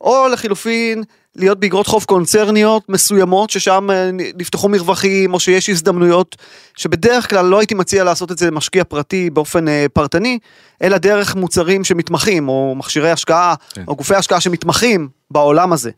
או 0.00 0.28
לחילופין 0.32 1.02
להיות 1.36 1.60
באגרות 1.60 1.86
חוב 1.86 2.04
קונצרניות 2.04 2.88
מסוימות 2.88 3.50
ששם 3.50 3.90
אה, 3.90 4.10
נפתחו 4.12 4.68
מרווחים 4.68 5.34
או 5.34 5.40
שיש 5.40 5.68
הזדמנויות 5.68 6.36
שבדרך 6.76 7.30
כלל 7.30 7.46
לא 7.46 7.58
הייתי 7.58 7.74
מציע 7.74 8.04
לעשות 8.04 8.32
את 8.32 8.38
זה 8.38 8.46
למשקיע 8.46 8.84
פרטי 8.84 9.30
באופן 9.30 9.68
אה, 9.68 9.86
פרטני 9.92 10.38
אלא 10.82 10.98
דרך 10.98 11.36
מוצרים 11.36 11.84
שמתמחים 11.84 12.48
או 12.48 12.74
מכשירי 12.76 13.10
השקעה 13.10 13.54
כן. 13.74 13.84
או 13.88 13.96
גופי 13.96 14.14
השקעה 14.14 14.40
שמתמחים 14.40 15.08
בעולם 15.30 15.72
הזה. 15.72 15.90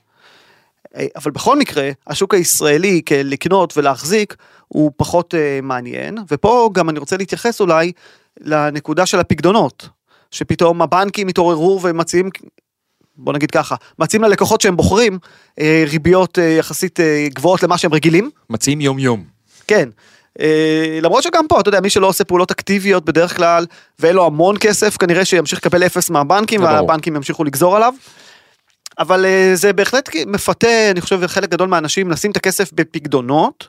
אה, 0.97 1.07
אבל 1.17 1.31
בכל 1.31 1.59
מקרה 1.59 1.91
השוק 2.07 2.35
הישראלי 2.35 3.03
כלקנות 3.09 3.77
ולהחזיק 3.77 4.37
הוא 4.69 4.91
פחות 4.97 5.35
מעניין 5.63 6.19
ופה 6.31 6.71
גם 6.73 6.91
אני 6.91 6.99
רוצה 6.99 7.17
להתייחס 7.17 7.61
אולי 7.61 7.93
לנקודה 8.41 9.07
של 9.07 9.19
הפקדונות 9.21 9.89
שפתאום 10.31 10.83
הבנקים 10.83 11.29
התעוררו 11.29 11.81
ומציעים 11.83 12.31
בוא 13.17 13.33
נגיד 13.33 13.51
ככה, 13.51 13.75
מציעים 13.99 14.25
ללקוחות 14.25 14.61
שהם 14.61 14.77
בוחרים 14.77 15.19
אה, 15.61 15.85
ריביות 15.91 16.39
אה, 16.39 16.45
יחסית 16.45 17.01
אה, 17.01 17.27
גבוהות 17.35 17.63
למה 17.63 17.79
שהם 17.79 17.95
רגילים. 17.95 18.31
מציעים 18.51 18.81
יום 18.81 18.99
יום. 18.99 19.25
כן. 19.67 19.89
אה, 20.41 20.99
למרות 21.03 21.23
שגם 21.23 21.49
פה, 21.49 21.61
אתה 21.61 21.69
יודע, 21.69 21.81
מי 21.81 21.91
שלא 21.91 22.07
עושה 22.07 22.25
פעולות 22.25 22.51
אקטיביות 22.51 23.05
בדרך 23.05 23.37
כלל, 23.37 23.67
ואין 23.99 24.15
לו 24.15 24.27
המון 24.27 24.57
כסף, 24.61 24.97
כנראה 24.97 25.25
שימשיך 25.25 25.59
לקבל 25.59 25.87
אפס 25.87 26.11
מהבנקים, 26.11 26.63
והבנקים 26.63 27.17
ימשיכו 27.17 27.45
לגזור 27.45 27.77
עליו. 27.77 27.95
אבל 29.03 29.25
אה, 29.25 29.51
זה 29.55 29.73
בהחלט 29.73 30.11
מפתה, 30.27 30.91
אני 30.91 31.01
חושב, 31.01 31.27
חלק 31.27 31.51
גדול 31.51 31.69
מהאנשים 31.69 32.11
לשים 32.11 32.31
את 32.31 32.37
הכסף 32.37 32.73
בפקדונות. 32.73 33.69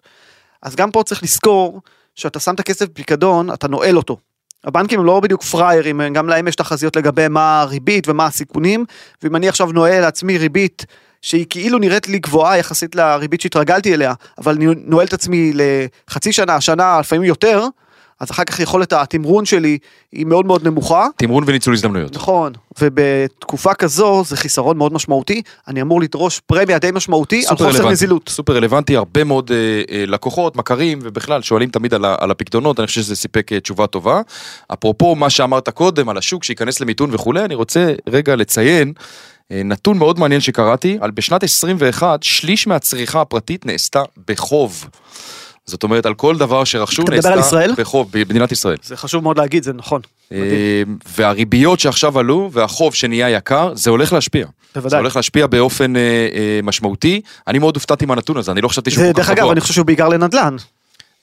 אז 0.61 0.75
גם 0.75 0.91
פה 0.91 1.03
צריך 1.03 1.23
לזכור 1.23 1.81
שאתה 2.15 2.39
שם 2.39 2.53
את 2.53 2.59
הכסף 2.59 2.85
בפיקדון, 2.85 3.53
אתה 3.53 3.67
נועל 3.67 3.97
אותו. 3.97 4.17
הבנקים 4.63 4.99
הם 4.99 5.05
לא 5.05 5.19
בדיוק 5.19 5.43
פראיירים, 5.43 6.01
גם 6.13 6.27
להם 6.27 6.47
יש 6.47 6.55
תחזיות 6.55 6.95
לגבי 6.95 7.27
מה 7.27 7.61
הריבית 7.61 8.09
ומה 8.09 8.25
הסיכונים, 8.25 8.85
ואם 9.23 9.35
אני 9.35 9.49
עכשיו 9.49 9.71
נועל 9.71 10.01
לעצמי 10.01 10.37
ריבית 10.37 10.85
שהיא 11.21 11.45
כאילו 11.49 11.77
נראית 11.77 12.07
לי 12.07 12.19
גבוהה 12.19 12.57
יחסית 12.57 12.95
לריבית 12.95 13.41
שהתרגלתי 13.41 13.93
אליה, 13.93 14.13
אבל 14.37 14.55
אני 14.55 14.65
נועל 14.85 15.07
את 15.07 15.13
עצמי 15.13 15.53
לחצי 15.55 16.31
שנה, 16.31 16.61
שנה, 16.61 16.99
לפעמים 16.99 17.23
יותר, 17.23 17.67
אז 18.23 18.31
אחר 18.31 18.43
כך 18.43 18.59
יכולת 18.59 18.93
התמרון 18.93 19.45
שלי 19.45 19.77
היא 20.11 20.25
מאוד 20.25 20.45
מאוד 20.45 20.67
נמוכה. 20.67 21.07
תמרון 21.17 21.43
וניצול 21.47 21.73
הזדמנויות. 21.73 22.15
נכון, 22.15 22.53
ובתקופה 22.81 23.73
כזו 23.73 24.23
זה 24.25 24.37
חיסרון 24.37 24.77
מאוד 24.77 24.93
משמעותי, 24.93 25.41
אני 25.67 25.81
אמור 25.81 26.01
לדרוש 26.01 26.39
פרמיה 26.39 26.79
די 26.79 26.89
משמעותי 26.93 27.43
על 27.47 27.57
חוסר 27.57 27.89
נזילות. 27.89 28.29
סופר 28.29 28.55
רלוונטי, 28.55 28.95
הרבה 28.95 29.23
מאוד 29.23 29.51
אה, 29.51 29.81
אה, 29.95 30.05
לקוחות, 30.07 30.55
מכרים 30.55 30.99
ובכלל 31.01 31.41
שואלים 31.41 31.69
תמיד 31.69 31.93
על, 31.93 32.05
על 32.05 32.31
הפקדונות, 32.31 32.79
אני 32.79 32.87
חושב 32.87 33.01
שזה 33.01 33.15
סיפק 33.15 33.53
אה, 33.53 33.59
תשובה 33.59 33.87
טובה. 33.87 34.21
אפרופו 34.73 35.15
מה 35.15 35.29
שאמרת 35.29 35.69
קודם 35.69 36.09
על 36.09 36.17
השוק 36.17 36.43
שייכנס 36.43 36.79
למיתון 36.79 37.09
וכולי, 37.13 37.45
אני 37.45 37.55
רוצה 37.55 37.93
רגע 38.09 38.35
לציין. 38.35 38.93
אה, 39.51 39.61
נתון 39.65 39.97
מאוד 39.97 40.19
מעניין 40.19 40.41
שקראתי, 40.41 40.97
על 41.01 41.11
בשנת 41.11 41.43
21 41.43 42.23
שליש 42.23 42.67
מהצריכה 42.67 43.21
הפרטית 43.21 43.65
נעשתה 43.65 44.01
בחוב. 44.27 44.85
זאת 45.65 45.83
אומרת, 45.83 46.05
על 46.05 46.13
כל 46.13 46.37
דבר 46.37 46.63
שרכשו 46.63 47.03
נעשתה 47.09 47.65
בחוב 47.77 48.09
במדינת 48.11 48.51
ישראל. 48.51 48.77
זה 48.83 48.97
חשוב 48.97 49.23
מאוד 49.23 49.37
להגיד, 49.37 49.63
זה 49.63 49.73
נכון. 49.73 50.01
אה, 50.31 50.37
והריביות 51.17 51.79
שעכשיו 51.79 52.19
עלו, 52.19 52.49
והחוב 52.53 52.93
שנהיה 52.93 53.29
יקר, 53.29 53.71
זה 53.75 53.89
הולך 53.89 54.13
להשפיע. 54.13 54.47
בוודאי. 54.75 54.89
זה 54.89 54.97
הולך 54.97 55.15
להשפיע 55.15 55.47
באופן 55.47 55.95
אה, 55.95 56.01
אה, 56.01 56.59
משמעותי. 56.63 57.21
אני 57.47 57.59
מאוד 57.59 57.75
הופתעתי 57.75 58.05
מהנתון 58.05 58.37
הזה, 58.37 58.51
אני 58.51 58.61
לא 58.61 58.67
חשבתי 58.67 58.91
שהוא 58.91 59.03
כל 59.03 59.09
כך 59.09 59.19
גבוה. 59.19 59.35
דרך 59.35 59.43
אגב, 59.43 59.51
אני 59.51 59.61
חושב 59.61 59.73
שהוא 59.73 59.85
בעיקר 59.85 60.09
לנדל"ן. 60.09 60.55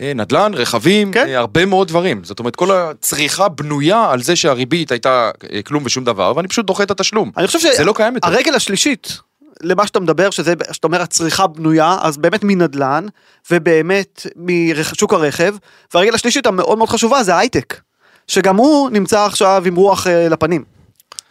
נדל"ן, 0.02 0.52
רכבים, 0.54 1.12
כן? 1.12 1.28
הרבה 1.34 1.66
מאוד 1.66 1.88
דברים. 1.88 2.24
זאת 2.24 2.38
אומרת, 2.38 2.56
כל 2.56 2.70
הצריכה 2.70 3.48
בנויה 3.48 4.10
על 4.10 4.22
זה 4.22 4.36
שהריבית 4.36 4.92
הייתה 4.92 5.30
כלום 5.64 5.82
ושום 5.86 6.04
דבר, 6.04 6.32
ואני 6.36 6.48
פשוט 6.48 6.66
דוחה 6.66 6.82
את 6.82 6.90
התשלום. 6.90 7.30
אני 7.36 7.46
חושב 7.46 7.58
שזה 7.58 7.84
לא 7.84 7.92
קיים 7.96 8.14
יותר. 8.14 8.28
הרגל 8.28 8.54
השלישית 8.54 9.20
למה 9.62 9.86
שאתה 9.86 10.00
מדבר, 10.00 10.30
שזה, 10.30 10.54
שאתה 10.72 10.86
אומר 10.86 11.02
הצריכה 11.02 11.46
בנויה, 11.46 11.96
אז 12.00 12.16
באמת 12.16 12.44
מנדל"ן, 12.44 13.06
ובאמת 13.50 14.26
משוק 14.36 15.12
הרכב, 15.12 15.54
והרגל 15.94 16.14
השלישית 16.14 16.46
המאוד 16.46 16.78
מאוד 16.78 16.88
חשובה 16.88 17.22
זה 17.22 17.38
הייטק, 17.38 17.80
שגם 18.26 18.56
הוא 18.56 18.90
נמצא 18.90 19.24
עכשיו 19.24 19.62
עם 19.66 19.76
רוח 19.76 20.06
אה, 20.06 20.28
לפנים. 20.28 20.64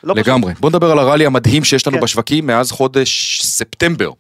לא 0.04 0.16
לגמרי. 0.16 0.52
פשוט. 0.52 0.62
בוא 0.62 0.70
נדבר 0.70 0.92
על 0.92 1.00
הרלי 1.00 1.26
המדהים 1.26 1.64
שיש 1.64 1.88
לנו 1.88 1.98
כן. 1.98 2.04
בשווקים 2.04 2.48
מאז 2.48 2.72
חודש 2.72 3.42
ספטמבר. 3.44 4.12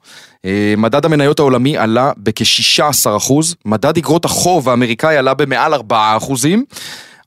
אה, 0.45 0.73
מדד 0.77 1.05
המניות 1.05 1.39
העולמי 1.39 1.77
עלה 1.77 2.11
בכ-16%, 2.17 3.33
מדד 3.65 3.97
אגרות 3.97 4.25
החוב 4.25 4.69
האמריקאי 4.69 5.17
עלה 5.17 5.33
במעל 5.33 5.73
4%. 5.73 5.77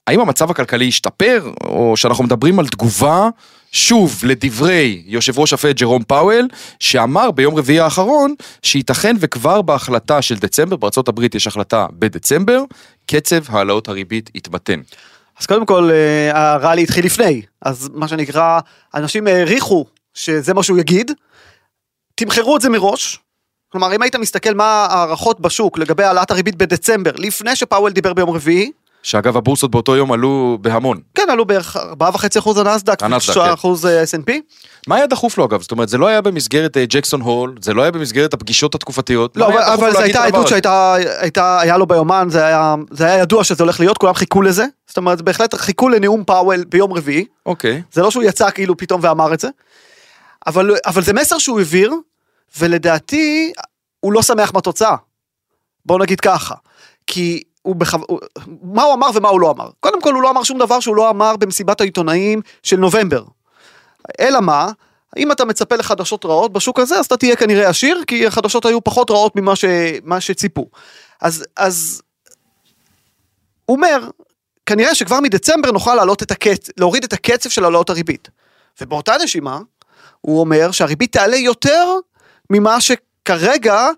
האם 0.06 0.20
המצב 0.20 0.50
הכלכלי 0.50 0.88
השתפר, 0.88 1.50
או 1.64 1.96
שאנחנו 1.96 2.24
מדברים 2.24 2.58
על 2.58 2.68
תגובה 2.68 3.28
שוב 3.72 4.20
לדברי 4.24 5.02
יושב 5.06 5.38
ראש 5.38 5.52
הפד 5.52 5.76
ג'רום 5.76 6.02
פאוול, 6.02 6.48
שאמר 6.80 7.30
ביום 7.30 7.54
רביעי 7.54 7.80
האחרון 7.80 8.34
שייתכן 8.62 9.16
וכבר 9.20 9.62
בהחלטה 9.62 10.22
של 10.22 10.38
דצמבר, 10.38 10.76
הברית 11.08 11.34
יש 11.34 11.46
החלטה 11.46 11.86
בדצמבר, 11.92 12.64
קצב 13.06 13.42
העלאות 13.48 13.88
הריבית 13.88 14.30
יתמתן. 14.34 14.80
אז 15.40 15.46
קודם 15.46 15.66
כל 15.66 15.90
אה, 15.92 16.54
הרלי 16.54 16.82
התחיל 16.82 17.04
לפני, 17.04 17.42
אז 17.62 17.90
מה 17.94 18.08
שנקרא, 18.08 18.60
אנשים 18.94 19.26
העריכו 19.26 19.84
שזה 20.14 20.54
מה 20.54 20.62
שהוא 20.62 20.78
יגיד, 20.78 21.10
תמחרו 22.14 22.56
את 22.56 22.60
זה 22.60 22.68
מראש, 22.68 23.18
כלומר 23.68 23.94
אם 23.94 24.02
היית 24.02 24.16
מסתכל 24.16 24.54
מה 24.54 24.64
ההערכות 24.64 25.40
בשוק 25.40 25.78
לגבי 25.78 26.04
העלאת 26.04 26.30
הריבית 26.30 26.56
בדצמבר, 26.56 27.12
לפני 27.16 27.56
שפאוול 27.56 27.92
דיבר 27.92 28.12
ביום 28.12 28.30
רביעי, 28.30 28.70
שאגב 29.02 29.36
הבורסות 29.36 29.70
באותו 29.70 29.96
יום 29.96 30.12
עלו 30.12 30.58
בהמון. 30.60 31.00
כן, 31.14 31.26
עלו 31.30 31.44
בערך 31.44 31.76
4.5% 31.76 32.60
הנסדק, 32.60 33.02
3% 33.02 33.04
S&P. 33.04 34.32
מה 34.86 34.96
היה 34.96 35.06
דחוף 35.06 35.38
לו 35.38 35.44
אגב? 35.44 35.62
זאת 35.62 35.70
אומרת, 35.70 35.88
זה 35.88 35.98
לא 35.98 36.06
היה 36.06 36.20
במסגרת 36.20 36.76
אה, 36.76 36.84
ג'קסון 36.88 37.20
הול, 37.20 37.54
זה 37.60 37.74
לא 37.74 37.82
היה 37.82 37.90
במסגרת 37.90 38.34
הפגישות 38.34 38.74
התקופתיות. 38.74 39.36
לא, 39.36 39.74
אבל, 39.74 39.92
זו 39.92 39.98
הייתה 39.98 40.24
עדות 40.24 40.48
שהייתה, 40.48 40.94
הייתה, 41.18 41.60
היה 41.60 41.76
לו 41.76 41.86
ביומן, 41.86 42.28
זה 42.30 42.46
היה, 42.46 42.74
זה 42.90 43.06
היה 43.06 43.18
ידוע 43.18 43.44
שזה 43.44 43.64
הולך 43.64 43.80
להיות, 43.80 43.98
כולם 43.98 44.14
חיכו 44.14 44.42
לזה. 44.42 44.64
זאת 44.86 44.96
אומרת, 44.96 45.22
בהחלט 45.22 45.54
חיכו 45.54 45.88
לנאום 45.88 46.24
פאוול 46.24 46.64
ביום 46.64 46.92
רביעי. 46.92 47.24
אוקיי. 47.46 47.82
זה 47.92 48.02
לא 48.02 48.10
שהוא 48.10 48.22
יצא 48.22 48.50
כאילו 48.50 48.76
פתאום 48.76 49.00
ואמר 49.04 49.34
את 49.34 49.40
זה. 49.40 49.48
אבל, 50.46 50.76
אבל 50.86 51.02
זה 51.02 51.12
מסר 51.12 51.38
שהוא 51.38 51.58
העביר, 51.58 51.92
ולדעתי, 52.58 53.52
הוא 54.00 54.12
לא 54.12 54.22
שמח 54.22 54.54
מהתוצאה. 54.54 54.96
בואו 55.86 55.98
נגיד 55.98 56.20
ככה. 56.20 56.54
כי 57.06 57.42
הוא 57.62 57.76
בכו... 57.76 57.98
מה 58.62 58.82
הוא 58.82 58.94
אמר 58.94 59.10
ומה 59.14 59.28
הוא 59.28 59.40
לא 59.40 59.50
אמר. 59.50 59.70
קודם 59.80 60.02
כל 60.02 60.14
הוא 60.14 60.22
לא 60.22 60.30
אמר 60.30 60.42
שום 60.42 60.58
דבר 60.58 60.80
שהוא 60.80 60.96
לא 60.96 61.10
אמר 61.10 61.36
במסיבת 61.36 61.80
העיתונאים 61.80 62.40
של 62.62 62.76
נובמבר. 62.76 63.24
אלא 64.20 64.40
מה? 64.40 64.70
אם 65.16 65.32
אתה 65.32 65.44
מצפה 65.44 65.76
לחדשות 65.76 66.24
רעות 66.24 66.52
בשוק 66.52 66.78
הזה 66.78 66.98
אז 66.98 67.06
אתה 67.06 67.16
תהיה 67.16 67.36
כנראה 67.36 67.68
עשיר 67.68 68.02
כי 68.06 68.26
החדשות 68.26 68.64
היו 68.64 68.84
פחות 68.84 69.10
רעות 69.10 69.36
ממה 69.36 69.56
ש... 69.56 69.64
שציפו. 70.20 70.66
אז, 71.20 71.44
אז 71.56 72.02
הוא 73.64 73.76
אומר 73.76 74.08
כנראה 74.66 74.94
שכבר 74.94 75.20
מדצמבר 75.20 75.70
נוכל 75.70 76.12
את 76.22 76.30
הקצ... 76.30 76.70
להוריד 76.76 77.04
את 77.04 77.12
הקצב 77.12 77.50
של 77.50 77.64
העלאות 77.64 77.90
הריבית. 77.90 78.28
ובאותה 78.80 79.14
נשימה 79.22 79.60
הוא 80.20 80.40
אומר 80.40 80.70
שהריבית 80.70 81.12
תעלה 81.12 81.36
יותר 81.36 81.98
ממה 82.50 82.78
שכרגע 82.80 83.88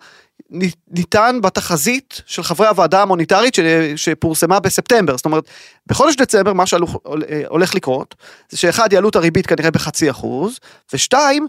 ניתן 0.90 1.38
בתחזית 1.42 2.22
של 2.26 2.42
חברי 2.42 2.66
הוועדה 2.66 3.02
המוניטרית 3.02 3.54
שפורסמה 3.96 4.60
בספטמבר. 4.60 5.16
זאת 5.16 5.24
אומרת, 5.24 5.44
בחודש 5.86 6.16
דצמבר 6.16 6.52
מה 6.52 6.66
שהולך 6.66 7.74
לקרות, 7.74 8.14
זה 8.50 8.56
שאחד 8.56 8.92
יעלו 8.92 9.08
את 9.08 9.16
הריבית 9.16 9.46
כנראה 9.46 9.70
בחצי 9.70 10.10
אחוז, 10.10 10.58
ושתיים, 10.92 11.46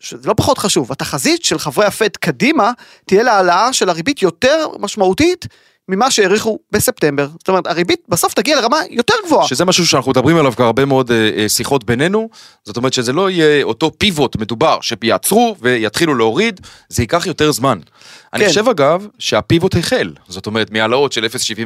שזה 0.00 0.28
לא 0.28 0.34
פחות 0.36 0.58
חשוב, 0.58 0.92
התחזית 0.92 1.44
של 1.44 1.58
חברי 1.58 1.84
הפד 1.86 2.16
קדימה 2.16 2.72
תהיה 3.06 3.22
להעלאה 3.22 3.72
של 3.72 3.88
הריבית 3.88 4.22
יותר 4.22 4.66
משמעותית 4.78 5.46
ממה 5.88 6.10
שהעריכו 6.10 6.58
בספטמבר. 6.72 7.28
זאת 7.38 7.48
אומרת, 7.48 7.66
הריבית 7.66 8.00
בסוף 8.08 8.34
תגיע 8.34 8.60
לרמה 8.60 8.78
יותר 8.90 9.14
גבוהה. 9.26 9.48
שזה 9.48 9.64
משהו 9.64 9.86
שאנחנו 9.86 10.10
מדברים 10.10 10.36
עליו 10.36 10.52
כבר 10.56 10.64
הרבה 10.64 10.84
מאוד 10.84 11.10
אה, 11.10 11.30
אה, 11.36 11.48
שיחות 11.48 11.84
בינינו, 11.84 12.28
זאת 12.64 12.76
אומרת 12.76 12.92
שזה 12.92 13.12
לא 13.12 13.30
יהיה 13.30 13.64
אותו 13.64 13.90
פיבוט 13.98 14.36
מדובר 14.36 14.78
שיעצרו 14.80 15.56
ויתחילו 15.60 16.14
להוריד, 16.14 16.60
זה 16.88 17.02
ייקח 17.02 17.26
יותר 17.26 17.52
זמן. 17.52 17.78
אני 18.32 18.42
כן. 18.42 18.48
חושב 18.48 18.68
אגב 18.68 19.06
שהפיבוט 19.18 19.76
החל, 19.76 20.12
זאת 20.28 20.46
אומרת 20.46 20.70
מהעלאות 20.70 21.12
של 21.12 21.24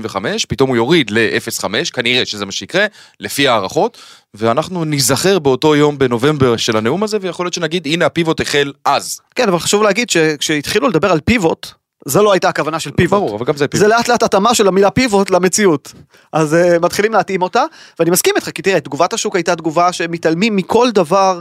0.75, 0.09 0.17
פתאום 0.49 0.69
הוא 0.69 0.77
יוריד 0.77 1.11
ל-0.5, 1.11 1.65
כנראה 1.93 2.27
שזה 2.27 2.47
מה 2.47 2.53
שיקרה, 2.53 2.87
לפי 3.21 3.49
הערכות, 3.49 3.99
ואנחנו 4.35 4.85
ניזכר 4.85 5.39
באותו 5.39 5.77
יום 5.77 5.99
בנובמבר 5.99 6.57
של 6.57 6.77
הנאום 6.77 7.03
הזה, 7.03 7.19
ויכול 7.21 7.47
להיות 7.47 7.55
שנגיד 7.55 7.87
הנה 7.87 8.07
הפיבוט 8.07 8.41
החל 8.41 8.73
אז. 8.85 9.21
כן, 9.35 9.49
אבל 9.49 9.59
חשוב 9.59 9.83
להגיד 9.83 10.11
שכשהתחילו 10.11 10.89
לדבר 10.89 11.13
על 11.13 11.21
פיבוט, 11.21 11.67
זו 12.07 12.23
לא 12.23 12.33
הייתה 12.33 12.49
הכוונה 12.49 12.81
של 12.81 12.91
פיבוט. 12.91 13.21
ברור, 13.21 13.37
אבל 13.37 13.45
גם 13.47 13.57
זה 13.57 13.69
פיבוט. 13.69 13.87
זה 13.87 13.89
לאט 13.89 14.09
לאט 14.09 14.23
התאמה 14.23 14.55
של 14.55 14.69
המילה 14.69 14.91
פיבוט 14.91 15.31
למציאות. 15.31 15.93
אז 16.33 16.55
uh, 16.55 16.79
מתחילים 16.79 17.13
להתאים 17.13 17.43
אותה, 17.43 17.65
ואני 17.99 18.11
מסכים 18.11 18.35
איתך, 18.37 18.51
כי 18.51 18.63
תראה, 18.63 18.81
תגובת 18.81 19.13
השוק 19.13 19.37
הייתה 19.37 19.57
תגובה 19.57 19.93
שמתעלמים 19.93 20.57
מכל 20.57 20.91
דבר 20.91 21.41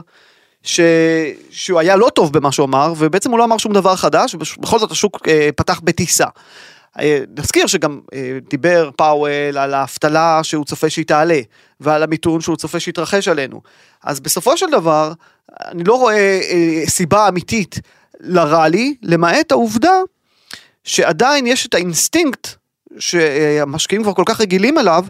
ש... 0.64 0.80
שהוא 1.50 1.80
היה 1.80 1.96
לא 1.96 2.10
טוב 2.16 2.34
במה 2.34 2.52
שהוא 2.52 2.66
אמר, 2.66 2.94
ובעצם 2.98 3.32
הוא 3.32 3.40
לא 3.40 3.44
אמר 3.44 3.58
שום 3.58 3.74
דבר 3.74 3.96
חדש, 3.96 4.36
ובכל 4.36 4.80
זאת 4.80 4.92
השוק 4.92 5.16
uh, 5.18 5.30
פתח 5.56 5.80
בטיסה. 5.84 6.26
Uh, 6.98 7.02
נזכיר 7.38 7.68
שגם 7.68 8.00
uh, 8.06 8.16
דיבר 8.50 8.90
פאוול 8.96 9.58
על 9.58 9.74
האבטלה 9.74 10.40
שהוא 10.44 10.66
צופה 10.66 10.90
שהיא 10.90 11.06
תעלה, 11.06 11.40
ועל 11.80 12.04
המיתון 12.04 12.42
שהוא 12.42 12.56
צופה 12.56 12.80
שיתרחש 12.80 13.28
עלינו. 13.28 13.62
אז 14.04 14.20
בסופו 14.20 14.58
של 14.58 14.70
דבר, 14.72 15.14
אני 15.66 15.84
לא 15.84 15.94
רואה 15.94 16.40
uh, 16.42 16.90
סיבה 16.90 17.28
אמיתית 17.28 17.80
לראלי, 18.20 18.96
למעט 19.04 19.52
העובדה 19.52 20.02
שעדיין 20.84 21.48
יש 21.48 21.66
את 21.66 21.74
האינסטינקט 21.74 22.48
שהמשקיעים 23.00 24.04
כבר 24.04 24.14
כל 24.14 24.24
כך 24.26 24.42
רגילים 24.42 24.78
אליו, 24.78 25.06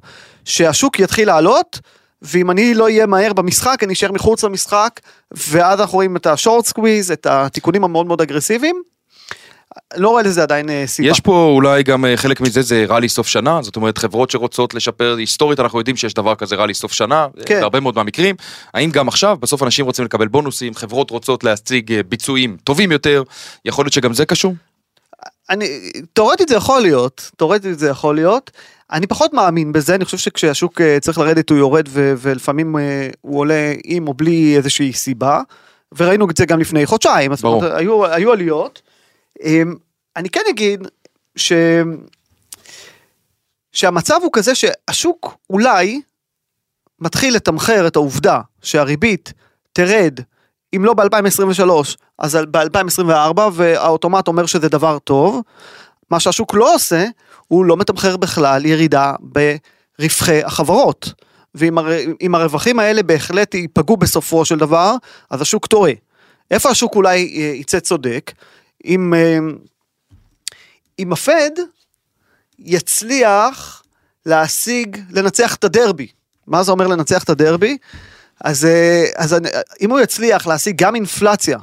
שהשוק 0.45 0.99
יתחיל 0.99 1.27
לעלות, 1.27 1.79
ואם 2.21 2.51
אני 2.51 2.73
לא 2.73 2.83
אהיה 2.83 3.05
מהר 3.05 3.33
במשחק, 3.33 3.83
אני 3.83 3.93
אשאר 3.93 4.11
מחוץ 4.11 4.43
למשחק, 4.43 4.99
ואז 5.31 5.79
אנחנו 5.79 5.95
רואים 5.95 6.15
את 6.15 6.27
ה 6.27 6.34
short 6.34 6.65
squeeze, 6.65 7.11
את 7.11 7.25
התיקונים 7.25 7.83
המאוד 7.83 8.07
מאוד 8.07 8.21
אגרסיביים. 8.21 8.81
לא 9.97 10.09
רואה 10.09 10.23
לזה 10.23 10.43
עדיין 10.43 10.69
אה, 10.69 10.83
סיבה. 10.87 11.09
יש 11.09 11.19
פה 11.19 11.51
אולי 11.55 11.83
גם 11.83 12.05
אה, 12.05 12.17
חלק 12.17 12.41
מזה 12.41 12.61
זה 12.61 12.85
ראלי 12.89 13.09
סוף 13.09 13.27
שנה, 13.27 13.61
זאת 13.61 13.75
אומרת 13.75 13.97
חברות 13.97 14.31
שרוצות 14.31 14.73
לשפר, 14.73 15.15
היסטורית 15.17 15.59
אנחנו 15.59 15.79
יודעים 15.79 15.97
שיש 15.97 16.13
דבר 16.13 16.35
כזה 16.35 16.55
ראלי 16.55 16.73
סוף 16.73 16.93
שנה, 16.93 17.27
כן. 17.45 17.59
בהרבה 17.59 17.79
מאוד 17.79 17.95
מהמקרים, 17.95 18.35
האם 18.73 18.91
גם 18.91 19.07
עכשיו 19.07 19.37
בסוף 19.39 19.63
אנשים 19.63 19.85
רוצים 19.85 20.05
לקבל 20.05 20.27
בונוסים, 20.27 20.75
חברות 20.75 21.09
רוצות 21.09 21.43
להציג 21.43 21.91
אה, 21.91 22.03
ביצועים 22.03 22.57
טובים 22.63 22.91
יותר, 22.91 23.23
יכול 23.65 23.85
להיות 23.85 23.93
שגם 23.93 24.13
זה 24.13 24.25
קשור? 24.25 24.53
אני, 25.49 25.91
תאורטית 26.13 26.47
זה 26.47 26.55
יכול 26.55 26.81
להיות, 26.81 27.31
תאורטית 27.37 27.79
זה 27.79 27.89
יכול 27.89 28.15
להיות. 28.15 28.51
אני 28.91 29.07
פחות 29.07 29.33
מאמין 29.33 29.71
בזה, 29.71 29.95
אני 29.95 30.05
חושב 30.05 30.17
שכשהשוק 30.17 30.81
אה, 30.81 30.97
צריך 31.01 31.17
לרדת 31.17 31.49
הוא 31.49 31.57
יורד 31.57 31.87
ו- 31.89 32.13
ולפעמים 32.17 32.77
אה, 32.77 33.09
הוא 33.21 33.39
עולה 33.39 33.73
עם 33.83 34.07
או 34.07 34.13
בלי 34.13 34.57
איזושהי 34.57 34.93
סיבה. 34.93 35.41
וראינו 35.97 36.29
את 36.29 36.37
זה 36.37 36.45
גם 36.45 36.59
לפני 36.59 36.85
חודשיים, 36.85 37.31
אז 37.31 37.43
אומרת, 37.43 37.73
היו, 37.75 38.05
היו 38.05 38.31
עליות. 38.31 38.81
אמ, 39.43 39.75
אני 40.15 40.29
כן 40.29 40.41
אגיד 40.49 40.87
ש... 41.35 41.53
שהמצב 43.71 44.19
הוא 44.21 44.29
כזה 44.33 44.55
שהשוק 44.55 45.37
אולי 45.49 46.01
מתחיל 46.99 47.35
לתמחר 47.35 47.87
את 47.87 47.95
העובדה 47.95 48.41
שהריבית 48.61 49.33
תרד, 49.73 50.19
אם 50.75 50.85
לא 50.85 50.93
ב-2023, 50.93 51.71
אז 52.19 52.37
ב-2024, 52.51 53.39
והאוטומט 53.53 54.27
אומר 54.27 54.45
שזה 54.45 54.69
דבר 54.69 54.99
טוב. 54.99 55.41
מה 56.11 56.19
שהשוק 56.19 56.53
לא 56.53 56.75
עושה, 56.75 57.05
הוא 57.47 57.65
לא 57.65 57.77
מתמחר 57.77 58.17
בכלל 58.17 58.65
ירידה 58.65 59.13
ברווחי 59.19 60.43
החברות. 60.43 61.13
ואם 61.55 61.77
הר... 61.77 61.87
הרווחים 62.33 62.79
האלה 62.79 63.03
בהחלט 63.03 63.55
ייפגעו 63.55 63.97
בסופו 63.97 64.45
של 64.45 64.57
דבר, 64.57 64.95
אז 65.29 65.41
השוק 65.41 65.67
טועה. 65.67 65.91
איפה 66.51 66.69
השוק 66.69 66.95
אולי 66.95 67.17
יצא 67.55 67.79
צודק? 67.79 68.31
אם, 68.85 69.13
אם 70.99 71.13
הפד 71.13 71.51
יצליח 72.59 73.83
להשיג, 74.25 74.97
לנצח 75.09 75.55
את 75.55 75.63
הדרבי. 75.63 76.07
מה 76.47 76.63
זה 76.63 76.71
אומר 76.71 76.87
לנצח 76.87 77.23
את 77.23 77.29
הדרבי? 77.29 77.77
אז, 78.43 78.67
אז 79.15 79.35
אם 79.81 79.91
הוא 79.91 79.99
יצליח 79.99 80.47
להשיג 80.47 80.75
גם 80.77 80.95
אינפלציה, 80.95 81.57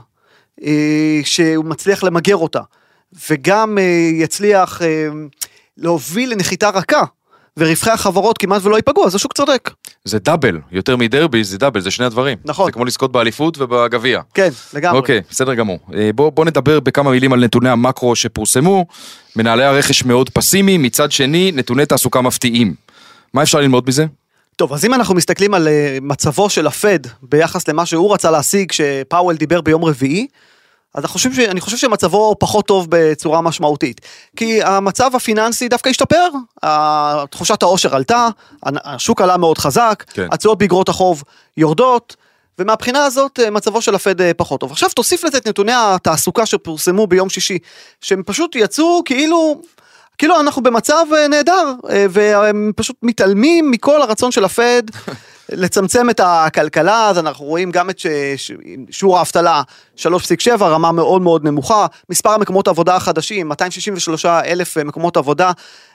שהוא 1.25 1.65
מצליח 1.65 2.03
למגר 2.03 2.37
אותה, 2.37 2.61
וגם 3.31 3.79
יצליח 4.13 4.81
להוביל 5.77 6.33
לנחיתה 6.33 6.69
רכה, 6.69 7.03
ורווחי 7.59 7.91
החברות 7.91 8.39
כמעט 8.39 8.65
ולא 8.65 8.77
ייפגעו, 8.77 9.07
אז 9.07 9.15
השוק 9.15 9.33
צודק. 9.33 9.71
זה 10.05 10.19
דאבל, 10.19 10.59
יותר 10.73 10.97
מדרבי 10.97 11.45
זה 11.45 11.59
דאבל, 11.59 11.81
זה 11.81 11.91
שני 11.91 12.07
הדברים. 12.07 12.39
נכון. 12.45 12.67
זה 12.67 12.73
כמו 12.73 12.85
לזכות 12.85 13.13
באליפות 13.13 13.59
ובגביע. 13.59 14.21
כן, 14.35 14.49
לגמרי. 14.75 14.99
אוקיי, 14.99 15.21
בסדר 15.31 15.55
גמור. 15.55 15.79
בוא, 16.15 16.31
בוא 16.31 16.45
נדבר 16.45 16.81
בכמה 16.81 17.11
מילים 17.11 17.33
על 17.33 17.45
נתוני 17.45 17.69
המקרו 17.69 18.17
שפורסמו. 18.17 18.87
מנהלי 19.37 19.65
הרכש 19.65 20.05
מאוד 20.05 20.31
פסימיים, 20.31 20.83
מצד 20.83 21.13
שני, 21.13 21.53
נתוני 21.55 21.87
תעסוקה 21.87 22.21
מפתיעים. 22.21 22.75
מה 23.35 23.43
אפשר 23.43 23.61
ללמוד 23.61 23.89
מזה? 23.89 24.07
טוב, 24.57 24.73
אז 24.73 24.85
אם 24.85 24.95
אנחנו 24.95 25.15
מסתכלים 25.15 25.55
על 25.55 25.69
מצבו 26.03 26.51
של 26.51 26.67
הפד 26.67 26.99
ביחס 27.23 27.69
למה 27.69 27.87
שהוא 27.87 28.15
רצה 28.15 28.31
להשיג 28.31 28.71
כשפאוול 28.71 29.37
דיבר 29.37 29.61
ביום 29.61 29.85
רביעי, 29.85 30.27
אז 30.95 31.05
אני 31.05 31.09
חושב, 31.09 31.35
ש... 31.35 31.39
אני 31.39 31.61
חושב 31.61 31.77
שמצבו 31.77 32.37
פחות 32.39 32.67
טוב 32.67 32.87
בצורה 32.91 33.41
משמעותית. 33.41 34.01
כי 34.37 34.63
המצב 34.63 35.11
הפיננסי 35.15 35.69
דווקא 35.69 35.89
השתפר, 35.89 36.29
תחושת 37.31 37.63
העושר 37.63 37.97
עלתה, 37.97 38.29
השוק 38.63 39.21
עלה 39.21 39.37
מאוד 39.37 39.59
חזק, 39.59 40.05
כן. 40.15 40.27
התשואות 40.31 40.59
באגרות 40.59 40.89
החוב 40.89 41.23
יורדות, 41.57 42.17
ומהבחינה 42.59 43.05
הזאת 43.05 43.41
מצבו 43.53 43.83
של 43.83 43.95
הפד 43.95 44.33
פחות 44.37 44.61
טוב. 44.61 44.73
עכשיו 44.73 44.89
תוסיף 44.89 45.25
לזה 45.25 45.39
את 45.39 45.47
נתוני 45.49 45.73
התעסוקה 45.75 46.47
שפורסמו 46.47 47.07
ביום 47.07 47.29
שישי, 47.29 47.59
שהם 48.01 48.23
פשוט 48.27 48.57
יצאו 48.57 49.03
כאילו... 49.05 49.61
כאילו 50.19 50.41
אנחנו 50.41 50.63
במצב 50.63 51.07
נהדר, 51.31 51.73
והם 52.11 52.73
פשוט 52.77 52.97
מתעלמים 53.03 53.71
מכל 53.71 54.03
הרצון 54.03 54.33
של 54.33 54.45
הפד 54.45 54.83
לצמצם 55.49 56.11
את 56.11 56.21
הכלכלה, 56.25 57.09
אז 57.09 57.19
אנחנו 57.19 57.45
רואים 57.45 57.71
גם 57.71 57.91
את 57.91 58.01
שיעור 58.91 59.19
האבטלה 59.19 59.63
3.7, 59.99 60.09
רמה 60.61 60.93
מאוד 60.93 61.23
מאוד 61.23 61.45
נמוכה, 61.45 61.87
מספר 62.11 62.31
המקומות 62.31 62.67
העבודה 62.67 62.97
החדשים, 62.97 63.49
263 63.49 64.27
אלף 64.27 64.77
מקומות 64.77 65.17
עבודה, 65.17 65.53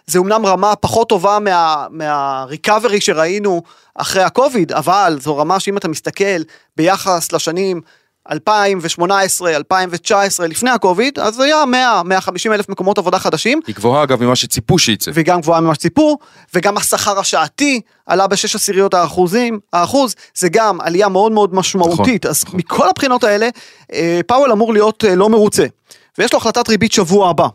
זה 0.08 0.20
אומנם 0.20 0.46
רמה 0.46 0.76
פחות 0.76 1.10
טובה 1.10 1.40
מה, 1.40 1.86
מהריקאברי 1.90 3.02
שראינו 3.02 3.62
אחרי 3.96 4.24
הקוביד, 4.24 4.72
אבל 4.72 5.18
זו 5.22 5.38
רמה 5.38 5.60
שאם 5.60 5.78
אתה 5.78 5.88
מסתכל 5.88 6.42
ביחס 6.78 7.32
לשנים 7.32 7.82
2018, 8.30 9.56
2019, 9.56 10.48
לפני 10.48 10.70
הקוביד, 10.70 11.20
אז 11.20 11.36
זה 11.36 11.44
היה 11.44 11.66
100, 11.66 12.02
150 12.06 12.54
אלף 12.54 12.70
מקומות 12.70 12.98
עבודה 12.98 13.20
חדשים. 13.20 13.60
היא 13.68 13.76
גבוהה 13.76 14.04
אגב 14.04 14.24
ממה 14.24 14.36
שציפו 14.36 14.80
שייצא. 14.80 15.12
וגם 15.14 15.42
גבוהה 15.42 15.62
ממה 15.62 15.76
שציפו, 15.76 16.18
וגם 16.54 16.78
השכר 16.78 17.20
השעתי 17.20 17.82
עלה 18.06 18.28
בשש 18.28 18.56
עשיריות 18.56 18.94
האחוזים, 18.94 19.60
האחוז, 19.74 20.16
זה 20.36 20.50
גם 20.50 20.82
עלייה 20.82 21.10
מאוד 21.10 21.32
מאוד 21.32 21.56
משמעותית. 21.56 22.26
נכון, 22.26 22.32
אז 22.32 22.44
נכון. 22.46 22.60
מכל 22.60 22.90
הבחינות 22.90 23.24
האלה, 23.24 23.50
אה, 23.94 24.20
פאוול 24.28 24.52
אמור 24.52 24.74
להיות 24.74 25.06
אה, 25.06 25.16
לא 25.16 25.30
מרוצה. 25.30 25.66
ויש 26.18 26.34
לו 26.34 26.38
החלטת 26.38 26.70
ריבית 26.70 26.92
שבוע 26.92 27.30
הבא. 27.30 27.48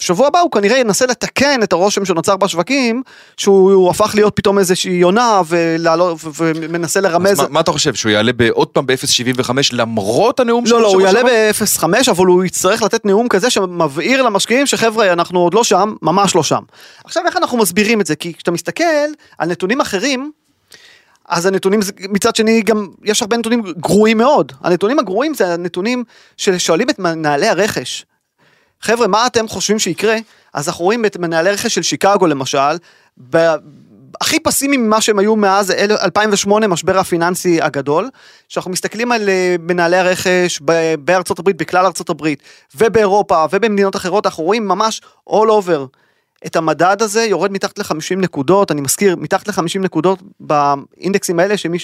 שבוע 0.00 0.26
הבא 0.26 0.38
הוא 0.40 0.50
כנראה 0.50 0.78
ינסה 0.78 1.06
לתקן 1.06 1.62
את 1.62 1.72
הרושם 1.72 2.04
שנוצר 2.04 2.36
בשווקים, 2.36 3.02
שהוא 3.36 3.90
הפך 3.90 4.12
להיות 4.14 4.36
פתאום 4.36 4.58
איזושהי 4.58 4.92
יונה 4.92 5.40
ולעלות- 5.48 6.18
ומנסה 6.36 7.00
לרמז. 7.00 7.40
מה, 7.40 7.46
מה 7.48 7.60
אתה 7.60 7.72
חושב, 7.72 7.94
שהוא 7.94 8.12
יעלה 8.12 8.32
בעוד 8.32 8.68
פעם 8.68 8.86
ב-0.75 8.86 9.50
למרות 9.72 10.40
הנאום 10.40 10.64
לא, 10.66 10.80
לא, 10.80 10.86
הוא 10.86 10.96
בשבוע 10.96 11.20
יעלה 11.20 11.20
שעבר? 11.52 11.94
ב-0.5, 11.96 12.10
אבל 12.10 12.26
הוא 12.26 12.44
יצטרך 12.44 12.82
לתת 12.82 13.04
נאום 13.04 13.28
כזה 13.28 13.50
שמבהיר 13.50 14.22
למשקיעים 14.22 14.66
שחבר'ה, 14.66 15.12
אנחנו 15.12 15.40
עוד 15.40 15.54
לא 15.54 15.64
שם, 15.64 15.94
ממש 16.02 16.34
לא 16.34 16.42
שם. 16.42 16.62
עכשיו, 17.04 17.22
איך 17.26 17.36
אנחנו 17.36 17.58
מסבירים 17.58 18.00
את 18.00 18.06
זה? 18.06 18.16
כי 18.16 18.34
כשאתה 18.34 18.50
מסתכל 18.50 18.84
על 19.38 19.48
נתונים 19.48 19.80
אחרים, 19.80 20.30
אז 21.28 21.46
הנתונים, 21.46 21.80
מצד 22.10 22.36
שני, 22.36 22.62
גם 22.62 22.86
יש 23.04 23.22
הרבה 23.22 23.36
נתונים 23.36 23.62
גרועים 23.78 24.18
מאוד. 24.18 24.52
הנתונים 24.62 24.98
הגרועים 24.98 25.34
זה 25.34 25.54
הנתונים 25.54 26.04
ששואלים 26.36 26.90
את 26.90 26.98
מנהלי 26.98 27.46
הרכש. 27.48 28.04
חבר'ה, 28.84 29.06
מה 29.06 29.26
אתם 29.26 29.48
חושבים 29.48 29.78
שיקרה? 29.78 30.16
אז 30.54 30.68
אנחנו 30.68 30.84
רואים 30.84 31.04
את 31.04 31.16
מנהלי 31.16 31.50
רכש 31.50 31.74
של 31.74 31.82
שיקגו 31.82 32.26
למשל, 32.26 32.76
ב- 33.30 33.54
הכי 34.20 34.40
פסימיים 34.40 34.86
ממה 34.86 35.00
שהם 35.00 35.18
היו 35.18 35.36
מאז 35.36 35.70
אל- 35.70 35.96
2008, 36.02 36.68
משבר 36.68 36.98
הפיננסי 36.98 37.62
הגדול, 37.62 38.10
שאנחנו 38.48 38.70
מסתכלים 38.70 39.12
על 39.12 39.28
אה, 39.28 39.56
מנהלי 39.60 39.96
הרכש 39.96 40.60
בארצות 40.98 41.38
הברית, 41.38 41.56
בכלל 41.56 41.86
ארצות 41.86 42.10
הברית, 42.10 42.42
ובאירופה, 42.74 43.44
ובמדינות 43.50 43.96
אחרות, 43.96 44.26
אנחנו 44.26 44.44
רואים 44.44 44.68
ממש 44.68 45.00
all 45.30 45.48
over. 45.48 45.98
את 46.46 46.56
המדד 46.56 46.96
הזה 47.00 47.22
יורד 47.24 47.52
מתחת 47.52 47.78
ל-50 47.78 48.16
נקודות, 48.16 48.70
אני 48.70 48.80
מזכיר, 48.80 49.16
מתחת 49.16 49.48
ל-50 49.48 49.78
נקודות 49.80 50.18
באינדקסים 50.40 51.40
האלה, 51.40 51.56
שמי 51.56 51.78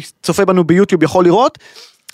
שצופה 0.00 0.44
בנו 0.44 0.64
ביוטיוב 0.64 1.02
יכול 1.02 1.24
לראות, 1.24 1.58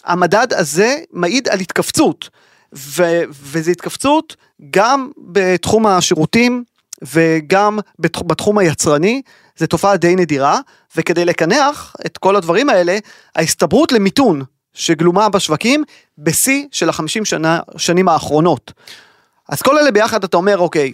המדד 0.04 0.46
הזה 0.52 0.96
מעיד 1.12 1.48
על 1.48 1.60
התכווצות. 1.60 2.30
ו- 2.74 3.22
וזו 3.30 3.70
התכווצות 3.70 4.36
גם 4.70 5.10
בתחום 5.18 5.86
השירותים 5.86 6.64
וגם 7.02 7.78
בתח- 7.98 8.22
בתחום 8.26 8.58
היצרני, 8.58 9.22
זו 9.56 9.66
תופעה 9.66 9.96
די 9.96 10.16
נדירה, 10.16 10.60
וכדי 10.96 11.24
לקנח 11.24 11.96
את 12.06 12.18
כל 12.18 12.36
הדברים 12.36 12.68
האלה, 12.68 12.98
ההסתברות 13.36 13.92
למיתון 13.92 14.42
שגלומה 14.74 15.28
בשווקים 15.28 15.84
בשיא 16.18 16.66
של 16.72 16.88
החמישים 16.88 17.24
שנה, 17.24 17.60
שנים 17.76 18.08
האחרונות. 18.08 18.72
אז 19.48 19.62
כל 19.62 19.78
אלה 19.78 19.90
ביחד 19.90 20.24
אתה 20.24 20.36
אומר, 20.36 20.58
אוקיי, 20.58 20.92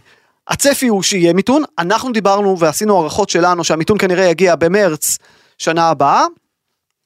הצפי 0.49 0.88
הוא 0.88 1.03
שיהיה 1.03 1.33
מיתון, 1.33 1.62
אנחנו 1.79 2.12
דיברנו 2.12 2.59
ועשינו 2.59 3.01
הערכות 3.01 3.29
שלנו 3.31 3.64
שהמיתון 3.64 3.99
כנראה 3.99 4.25
יגיע 4.25 4.57
במרץ 4.57 5.19
שנה 5.59 5.88
הבאה, 5.88 6.25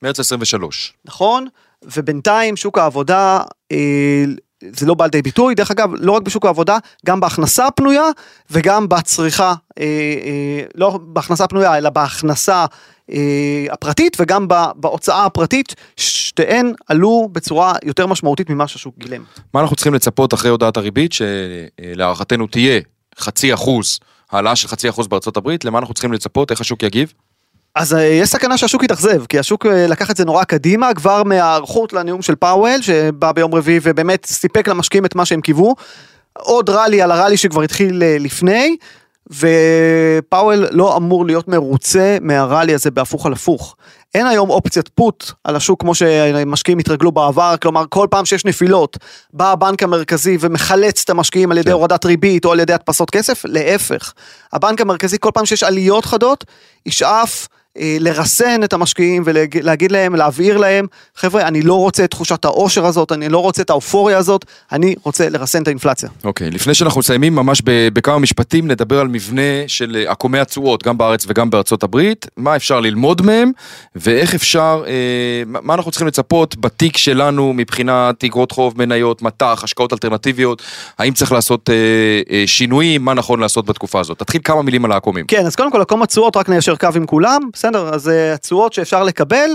מרץ 0.02 0.20
23. 0.20 0.92
נכון? 1.04 1.46
ובינתיים 1.82 2.56
שוק 2.56 2.78
העבודה, 2.78 3.40
אה, 3.72 4.24
זה 4.70 4.86
לא 4.86 4.94
בא 4.94 5.04
לידי 5.04 5.22
ביטוי, 5.22 5.54
דרך 5.54 5.70
אגב, 5.70 5.90
לא 5.98 6.12
רק 6.12 6.22
בשוק 6.22 6.44
העבודה, 6.44 6.78
גם 7.06 7.20
בהכנסה 7.20 7.66
הפנויה 7.66 8.04
וגם 8.50 8.88
בצריכה, 8.88 9.54
אה, 9.78 9.84
אה, 10.24 10.62
לא 10.74 10.98
בהכנסה 11.02 11.44
הפנויה, 11.44 11.78
אלא 11.78 11.90
בהכנסה 11.90 12.64
אה, 13.12 13.66
הפרטית 13.70 14.16
וגם 14.20 14.48
ב- 14.48 14.70
בהוצאה 14.76 15.24
הפרטית, 15.24 15.74
שתיהן 15.96 16.72
עלו 16.88 17.28
בצורה 17.32 17.74
יותר 17.84 18.06
משמעותית 18.06 18.50
ממה 18.50 18.68
שהשוק 18.68 18.94
גילם. 18.98 19.22
מה 19.54 19.60
אנחנו 19.60 19.76
צריכים 19.76 19.94
לצפות 19.94 20.34
אחרי 20.34 20.50
הודעת 20.50 20.76
הריבית, 20.76 21.12
שלהערכתנו 21.12 22.46
תהיה 22.46 22.80
חצי 23.18 23.54
אחוז, 23.54 23.98
העלאה 24.30 24.56
של 24.56 24.68
חצי 24.68 24.88
אחוז 24.88 25.08
בארצות 25.08 25.36
הברית, 25.36 25.64
למה 25.64 25.78
אנחנו 25.78 25.94
צריכים 25.94 26.12
לצפות, 26.12 26.50
איך 26.50 26.60
השוק 26.60 26.82
יגיב? 26.82 27.12
אז 27.74 27.94
אה, 27.94 28.02
יש 28.02 28.28
סכנה 28.28 28.56
שהשוק 28.56 28.82
יתאכזב, 28.82 29.26
כי 29.26 29.38
השוק 29.38 29.66
אה, 29.66 29.86
לקח 29.86 30.10
את 30.10 30.16
זה 30.16 30.24
נורא 30.24 30.44
קדימה, 30.44 30.94
כבר 30.94 31.22
מההיערכות 31.22 31.92
לנאום 31.92 32.22
של 32.22 32.34
פאוול, 32.34 32.82
שבא 32.82 33.32
ביום 33.32 33.54
רביעי 33.54 33.80
ובאמת 33.82 34.26
סיפק 34.26 34.68
למשקיעים 34.68 35.04
את 35.04 35.14
מה 35.14 35.24
שהם 35.24 35.40
קיוו. 35.40 35.74
עוד 36.32 36.70
רלי 36.70 37.02
על 37.02 37.10
הרלי 37.10 37.36
שכבר 37.36 37.62
התחיל 37.62 38.02
אה, 38.02 38.16
לפני, 38.20 38.76
ופאוול 39.30 40.66
לא 40.70 40.96
אמור 40.96 41.26
להיות 41.26 41.48
מרוצה 41.48 42.18
מהרלי 42.20 42.74
הזה 42.74 42.90
בהפוך 42.90 43.26
על 43.26 43.32
הפוך. 43.32 43.76
אין 44.14 44.26
היום 44.26 44.50
אופציית 44.50 44.88
פוט 44.88 45.32
על 45.44 45.56
השוק 45.56 45.80
כמו 45.80 45.94
שמשקיעים 45.94 46.78
התרגלו 46.78 47.12
בעבר, 47.12 47.54
כלומר 47.62 47.84
כל 47.88 48.06
פעם 48.10 48.24
שיש 48.24 48.44
נפילות, 48.44 48.96
בא 49.32 49.52
הבנק 49.52 49.82
המרכזי 49.82 50.36
ומחלץ 50.40 51.02
את 51.04 51.10
המשקיעים 51.10 51.50
על 51.50 51.58
ידי 51.58 51.70
כן. 51.70 51.72
הורדת 51.72 52.04
ריבית 52.04 52.44
או 52.44 52.52
על 52.52 52.60
ידי 52.60 52.72
הדפסות 52.72 53.10
כסף, 53.10 53.42
להפך. 53.44 54.12
הבנק 54.52 54.80
המרכזי 54.80 55.16
כל 55.20 55.30
פעם 55.34 55.46
שיש 55.46 55.62
עליות 55.62 56.04
חדות, 56.04 56.44
ישאף 56.86 57.48
לרסן 57.78 58.64
את 58.64 58.72
המשקיעים 58.72 59.22
ולהגיד 59.26 59.92
להם, 59.92 60.14
להבהיר 60.14 60.56
להם, 60.56 60.86
חבר'ה, 61.16 61.48
אני 61.48 61.62
לא 61.62 61.74
רוצה 61.74 62.04
את 62.04 62.10
תחושת 62.10 62.44
העושר 62.44 62.86
הזאת, 62.86 63.12
אני 63.12 63.28
לא 63.28 63.38
רוצה 63.38 63.62
את 63.62 63.70
האופוריה 63.70 64.18
הזאת, 64.18 64.44
אני 64.72 64.94
רוצה 65.02 65.28
לרסן 65.28 65.62
את 65.62 65.68
האינפלציה. 65.68 66.08
אוקיי, 66.24 66.50
לפני 66.50 66.74
שאנחנו 66.74 66.98
מסיימים, 66.98 67.34
ממש 67.34 67.62
בכמה 67.64 68.18
משפטים 68.18 68.68
נדבר 68.68 69.00
על 69.00 69.08
מבנה 69.08 69.42
של 69.66 69.96
אה, 69.96 70.10
עקומי 70.12 70.38
התשואות, 70.38 70.82
גם 70.82 70.98
בארץ 70.98 71.24
וגם 71.28 71.50
בארצות 71.50 71.82
הברית, 71.82 72.26
מה 72.36 72.56
אפשר 72.56 72.80
ללמוד 72.80 73.22
מהם, 73.22 73.50
ואיך 73.96 74.34
אפשר, 74.34 74.84
אה, 74.86 75.42
מה 75.46 75.74
אנחנו 75.74 75.90
צריכים 75.90 76.08
לצפות 76.08 76.56
בתיק 76.56 76.96
שלנו 76.96 77.52
מבחינת 77.52 78.24
אגרות 78.24 78.52
חוב, 78.52 78.74
מניות, 78.78 79.22
מטח, 79.22 79.60
השקעות 79.64 79.92
אלטרנטיביות, 79.92 80.62
האם 80.98 81.14
צריך 81.14 81.32
לעשות 81.32 81.70
אה, 81.70 81.74
אה, 82.30 82.42
שינויים, 82.46 83.04
מה 83.04 83.14
נכון 83.14 83.40
לעשות 83.40 83.66
בתקופה 83.66 84.00
הזאת. 84.00 84.18
תתחיל 84.18 84.40
כמה 84.44 84.62
מילים 84.62 84.84
על 84.84 84.92
העקומים. 84.92 85.26
כן, 85.26 85.46
אז 85.46 85.56
קודם 85.56 85.72
כל, 85.72 85.80
עקום 85.80 86.02
התשואות, 86.02 86.36
רק 86.36 86.48
ניישר 86.48 86.76
קו 86.76 86.88
עם 86.96 87.06
כולם, 87.06 87.40
בסדר? 87.62 87.94
אז 87.94 88.08
אה, 88.08 88.34
התשואות 88.34 88.72
שאפשר 88.72 89.04
לקבל 89.04 89.50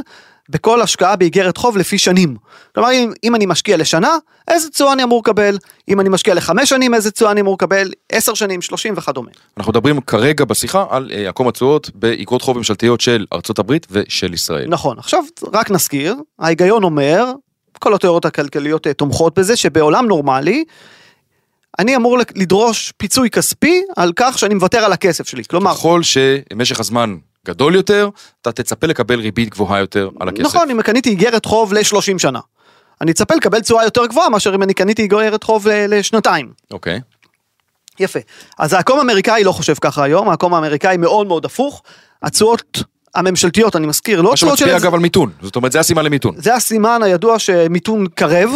בכל 0.50 0.82
השקעה 0.82 1.16
באיגרת 1.16 1.58
חוב 1.58 1.78
לפי 1.78 1.98
שנים. 1.98 2.36
כלומר, 2.76 2.92
אם, 2.92 3.12
אם 3.24 3.36
אני 3.36 3.46
משקיע 3.46 3.78
לשנה, 3.78 4.18
איזה 4.48 4.70
תשואה 4.70 4.94
אני 4.94 5.04
אמור 5.04 5.20
לקבל? 5.20 5.58
אם 5.90 6.00
אני 6.00 6.10
משקיע 6.10 6.34
לחמש 6.34 6.70
שנים, 6.70 6.94
איזה 6.94 7.12
תשואה 7.12 7.32
אני 7.32 7.42
אמור 7.42 7.54
לקבל? 7.54 7.92
עשר 8.12 8.34
שנים, 8.34 8.62
שלושים 8.62 8.94
וכדומה. 8.98 9.30
אנחנו 9.58 9.72
מדברים 9.72 10.02
כרגע 10.02 10.46
בשיחה 10.46 10.86
על 10.90 11.12
אה, 11.14 11.30
עקום 11.30 11.48
התשואות 11.48 11.90
באגרות 11.96 12.42
חוב 12.42 12.58
ממשלתיות 12.58 13.02
של 13.02 13.26
ארצות 13.34 13.60
הברית 13.60 13.88
ושל 13.92 14.34
ישראל. 14.34 14.70
נכון, 14.70 15.00
עכשיו 15.00 15.24
רק 15.54 15.72
נזכיר, 15.72 16.16
ההיגיון 16.40 16.84
אומר, 16.84 17.26
כל 17.80 17.94
התיאוריות 17.94 18.26
הכלכליות 18.26 18.88
אה, 18.88 18.94
תומכות 18.94 19.40
בזה, 19.40 19.56
שבעולם 19.56 20.08
נורמלי, 20.08 20.64
אני 21.80 21.96
אמור 21.96 22.18
לדרוש 22.36 22.94
פיצוי 22.98 23.30
כספי 23.30 23.82
על 23.96 24.12
כך 24.16 24.38
שאני 24.40 24.54
מוותר 24.54 24.78
על 24.78 24.94
הכסף 24.94 25.28
שלי. 25.28 25.44
כלומר, 25.44 25.74
ככל 25.74 26.02
שמשך 26.04 26.80
הזמן 26.80 27.16
גדול 27.48 27.76
יותר, 27.76 28.10
אתה 28.42 28.52
תצפה 28.52 28.88
לקבל 28.88 29.20
ריבית 29.20 29.50
גבוהה 29.50 29.80
יותר 29.80 30.10
על 30.20 30.30
הכסף. 30.30 30.44
נכון, 30.46 30.70
אם 30.70 30.82
קניתי 30.82 31.10
איגרת 31.10 31.46
חוב 31.46 31.74
ל-30 31.74 32.18
שנה. 32.18 32.40
אני 33.02 33.12
אצפה 33.12 33.36
לקבל 33.36 33.60
תשואה 33.60 33.84
יותר 33.84 34.06
גבוהה 34.06 34.30
מאשר 34.30 34.56
אם 34.56 34.64
אני 34.64 34.74
קניתי 34.74 35.02
איגרת 35.02 35.44
חוב 35.44 35.68
לשנתיים. 35.68 36.52
אוקיי. 36.72 37.00
יפה. 38.00 38.20
אז 38.60 38.74
העקום 38.74 39.00
האמריקאי 39.00 39.44
לא 39.44 39.52
חושב 39.52 39.74
ככה 39.82 40.04
היום, 40.04 40.30
העקום 40.30 40.54
האמריקאי 40.54 40.98
מאוד 40.98 41.28
מאוד 41.28 41.46
הפוך. 41.46 41.84
התשואות 42.24 42.84
הממשלתיות, 43.16 43.76
אני 43.76 43.88
מזכיר, 43.88 44.22
לא 44.22 44.30
מה 44.30 44.36
תשואות 44.36 44.58
של... 44.58 44.66
שמצביע 44.66 44.78
אגב 44.78 44.94
על 44.94 45.00
מיתון, 45.00 45.32
זאת 45.42 45.56
אומרת 45.56 45.72
זה 45.72 45.80
הסימן 45.80 46.06
למיתון. 46.06 46.36
זה 46.38 46.56
הסימן 46.56 47.04
הידוע 47.04 47.40
שמיתון 47.40 48.08
קרב, 48.08 48.50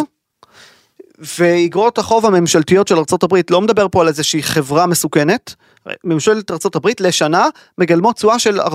ואיגרות 1.40 1.98
החוב 1.98 2.26
הממשלתיות 2.26 2.88
של 2.88 2.96
ארה"ב, 2.96 3.36
לא 3.50 3.62
מדבר 3.62 3.88
פה 3.92 4.02
על 4.02 4.08
איזושהי 4.08 4.44
חברה 4.44 4.86
מסוכנת, 4.86 5.56
ממשלת 6.04 6.52
ארה"ב 6.52 6.88
לשנה 7.00 7.48
מגלמות 7.78 8.16
תשואה 8.16 8.40
של 8.40 8.62
4% 8.62 8.66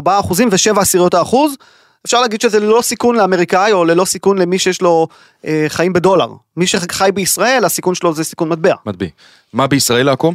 ו-7 0.50 0.80
עשיריות 0.80 1.14
האחוז, 1.14 1.54
אפשר 2.06 2.20
להגיד 2.20 2.40
שזה 2.40 2.60
ללא 2.60 2.82
סיכון 2.82 3.16
לאמריקאי 3.16 3.72
או 3.72 3.84
ללא 3.84 4.04
סיכון 4.04 4.38
למי 4.38 4.58
שיש 4.58 4.82
לו 4.82 5.08
אה, 5.46 5.66
חיים 5.68 5.92
בדולר. 5.92 6.28
מי 6.56 6.66
שחי 6.66 7.10
בישראל, 7.14 7.64
הסיכון 7.64 7.94
שלו 7.94 8.14
זה 8.14 8.24
סיכון 8.24 8.48
מטבע. 8.48 8.74
מטבע. 8.86 9.06
מה 9.52 9.66
בישראל 9.66 10.06
לעקום? 10.06 10.34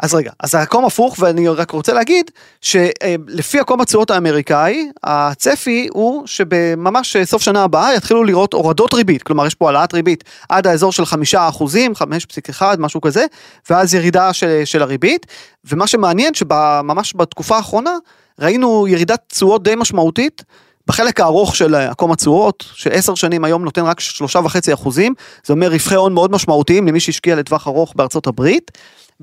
אז 0.00 0.14
רגע, 0.14 0.30
אז 0.40 0.54
העקום 0.54 0.84
הפוך, 0.84 1.16
ואני 1.18 1.48
רק 1.48 1.70
רוצה 1.70 1.92
להגיד 1.92 2.30
שלפי 2.60 3.58
עקום 3.58 3.80
התשואות 3.80 4.10
האמריקאי, 4.10 4.90
הצפי 5.02 5.88
הוא 5.92 6.26
שבממש 6.26 7.16
סוף 7.24 7.42
שנה 7.42 7.62
הבאה 7.62 7.94
יתחילו 7.94 8.24
לראות 8.24 8.52
הורדות 8.52 8.94
ריבית, 8.94 9.22
כלומר 9.22 9.46
יש 9.46 9.54
פה 9.54 9.66
העלאת 9.66 9.94
ריבית 9.94 10.24
עד 10.48 10.66
האזור 10.66 10.92
של 10.92 11.04
חמישה 11.04 11.48
אחוזים, 11.48 11.94
חמש 11.94 12.26
פסיק 12.26 12.48
אחד, 12.48 12.80
משהו 12.80 13.00
כזה, 13.00 13.26
ואז 13.70 13.94
ירידה 13.94 14.32
של, 14.32 14.62
של 14.64 14.82
הריבית, 14.82 15.26
ומה 15.64 15.86
שמעניין 15.86 16.34
שממש 16.34 17.14
בתקופה 17.16 17.56
האחרונה 17.56 17.96
ראינו 18.38 18.88
ירידת 18.88 19.20
תשואות 19.28 19.62
די 19.62 19.74
משמעותית. 19.74 20.42
בחלק 20.86 21.20
הארוך 21.20 21.56
של 21.56 21.74
עקום 21.74 22.12
התשואות, 22.12 22.64
שעשר 22.74 23.14
שנים 23.14 23.44
היום 23.44 23.64
נותן 23.64 23.82
רק 23.84 24.00
שלושה 24.00 24.38
וחצי 24.38 24.74
אחוזים, 24.74 25.14
זה 25.44 25.52
אומר 25.52 25.68
רווחי 25.68 25.94
הון 25.94 26.12
מאוד 26.12 26.32
משמעותיים 26.32 26.88
למי 26.88 27.00
שהשקיע 27.00 27.36
לטווח 27.36 27.68
ארוך 27.68 27.92
בארצות 27.96 28.26
הברית. 28.26 28.70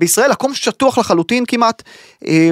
בישראל 0.00 0.30
עקום 0.30 0.54
שטוח 0.54 0.98
לחלוטין 0.98 1.44
כמעט, 1.48 1.82
אה, 2.26 2.50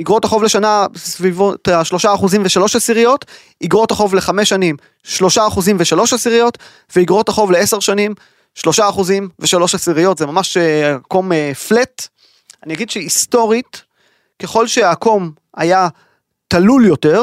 אגרות 0.00 0.24
החוב 0.24 0.42
לשנה 0.42 0.86
סביבות 0.96 1.68
השלושה 1.68 2.14
אחוזים 2.14 2.42
ושלוש 2.44 2.76
עשיריות, 2.76 3.24
אגרות 3.64 3.90
החוב 3.90 4.14
לחמש 4.14 4.48
שנים 4.48 4.76
שלושה 5.02 5.46
אחוזים 5.46 5.76
ושלוש 5.78 6.12
עשיריות, 6.12 6.58
ואגרות 6.96 7.28
החוב 7.28 7.50
לעשר 7.50 7.80
שנים 7.80 8.14
שלושה 8.54 8.88
אחוזים 8.88 9.28
ושלוש 9.38 9.74
עשיריות, 9.74 10.18
זה 10.18 10.26
ממש 10.26 10.56
אה, 10.56 10.94
עקום 10.94 11.32
פלט. 11.68 12.08
אני 12.66 12.74
אגיד 12.74 12.90
שהיסטורית, 12.90 13.82
ככל 14.42 14.66
שהעקום 14.66 15.32
היה 15.56 15.88
תלול 16.48 16.86
יותר, 16.86 17.22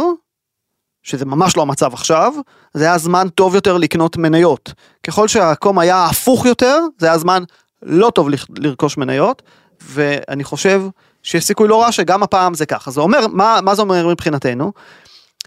שזה 1.04 1.26
ממש 1.26 1.58
לא 1.58 1.62
המצב 1.62 1.94
עכשיו, 1.94 2.34
זה 2.74 2.84
היה 2.84 2.98
זמן 2.98 3.30
טוב 3.30 3.56
יותר 3.56 3.78
לקנות 3.78 4.18
מניות. 4.18 4.74
ככל 5.04 5.28
שהעקום 5.28 5.80
היה 5.80 6.06
הפוך 6.06 6.46
יותר, 6.46 6.80
זה 6.98 7.08
היה 7.08 7.18
זמן 7.18 7.44
לא 7.84 8.12
טוב 8.16 8.30
לרכוש 8.58 8.98
מניות, 8.98 9.42
ואני 9.82 10.44
חושב 10.44 10.82
שיש 11.24 11.46
סיכוי 11.46 11.68
לא 11.68 11.82
רע 11.82 11.92
שגם 11.92 12.24
הפעם 12.24 12.54
זה 12.54 12.66
ככה. 12.66 12.92
זה 12.92 13.02
אומר, 13.02 13.28
מה, 13.28 13.60
מה 13.64 13.76
זה 13.76 13.82
אומר 13.82 14.08
מבחינתנו? 14.08 14.72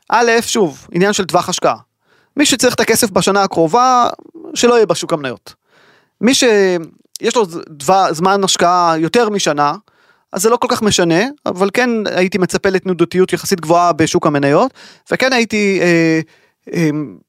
א', 0.08 0.30
שוב, 0.40 0.86
עניין 0.92 1.12
של 1.12 1.24
טווח 1.24 1.48
השקעה. 1.48 1.76
מי 2.36 2.46
שצריך 2.46 2.74
את 2.74 2.80
הכסף 2.80 3.10
בשנה 3.10 3.42
הקרובה, 3.42 4.08
שלא 4.54 4.74
יהיה 4.74 4.86
בשוק 4.86 5.12
המניות. 5.12 5.54
מי 6.20 6.34
שיש 6.34 7.36
לו 7.36 7.46
דבר, 7.68 8.12
זמן 8.12 8.44
השקעה 8.44 8.94
יותר 8.98 9.30
משנה, 9.30 9.74
אז 10.32 10.42
זה 10.42 10.50
לא 10.50 10.56
כל 10.56 10.68
כך 10.70 10.82
משנה, 10.82 11.24
אבל 11.46 11.70
כן 11.72 11.90
הייתי 12.06 12.38
מצפה 12.38 12.68
לתנודתיות 12.68 13.32
יחסית 13.32 13.60
גבוהה 13.60 13.92
בשוק 13.92 14.26
המניות, 14.26 14.70
וכן 15.10 15.32
הייתי 15.32 15.78
אה, 15.82 16.20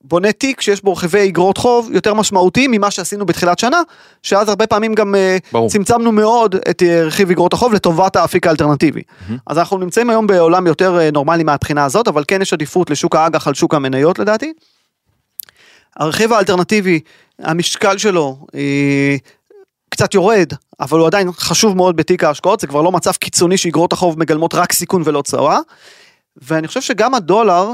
בונה 0.03 0.31
תיק 0.31 0.61
שיש 0.61 0.83
בו 0.83 0.93
רכיבי 0.93 1.29
אגרות 1.29 1.57
חוב 1.57 1.89
יותר 1.93 2.13
משמעותיים 2.13 2.71
ממה 2.71 2.91
שעשינו 2.91 3.25
בתחילת 3.25 3.59
שנה, 3.59 3.81
שאז 4.23 4.49
הרבה 4.49 4.67
פעמים 4.67 4.93
גם 4.93 5.15
אה, 5.15 5.37
ברור. 5.51 5.69
צמצמנו 5.69 6.11
מאוד 6.11 6.55
את 6.69 6.83
אה, 6.83 7.03
רכיב 7.03 7.31
אגרות 7.31 7.53
החוב 7.53 7.73
לטובת 7.73 8.15
האפיק 8.15 8.47
האלטרנטיבי. 8.47 9.01
Mm-hmm. 9.01 9.33
אז 9.47 9.57
אנחנו 9.57 9.77
נמצאים 9.77 10.09
היום 10.09 10.27
בעולם 10.27 10.67
יותר 10.67 10.99
אה, 10.99 11.11
נורמלי 11.11 11.43
מהבחינה 11.43 11.85
הזאת, 11.85 12.07
אבל 12.07 12.23
כן 12.27 12.41
יש 12.41 12.53
עדיפות 12.53 12.89
לשוק 12.89 13.15
האג"ח 13.15 13.47
על 13.47 13.53
שוק 13.53 13.73
המניות 13.73 14.19
לדעתי. 14.19 14.53
הרכיב 15.97 16.33
האלטרנטיבי, 16.33 16.99
המשקל 17.39 17.97
שלו, 17.97 18.37
אה, 18.55 19.15
קצת 19.89 20.13
יורד, 20.13 20.53
אבל 20.79 20.99
הוא 20.99 21.07
עדיין 21.07 21.31
חשוב 21.31 21.77
מאוד 21.77 21.95
בתיק 21.95 22.23
ההשקעות, 22.23 22.59
זה 22.59 22.67
כבר 22.67 22.81
לא 22.81 22.91
מצב 22.91 23.11
קיצוני 23.11 23.57
שאגרות 23.57 23.93
החוב 23.93 24.19
מגלמות 24.19 24.53
רק 24.53 24.73
סיכון 24.73 25.01
ולא 25.05 25.21
תשואה. 25.21 25.59
ואני 26.41 26.67
חושב 26.67 26.81
שגם 26.81 27.13
הדולר, 27.13 27.69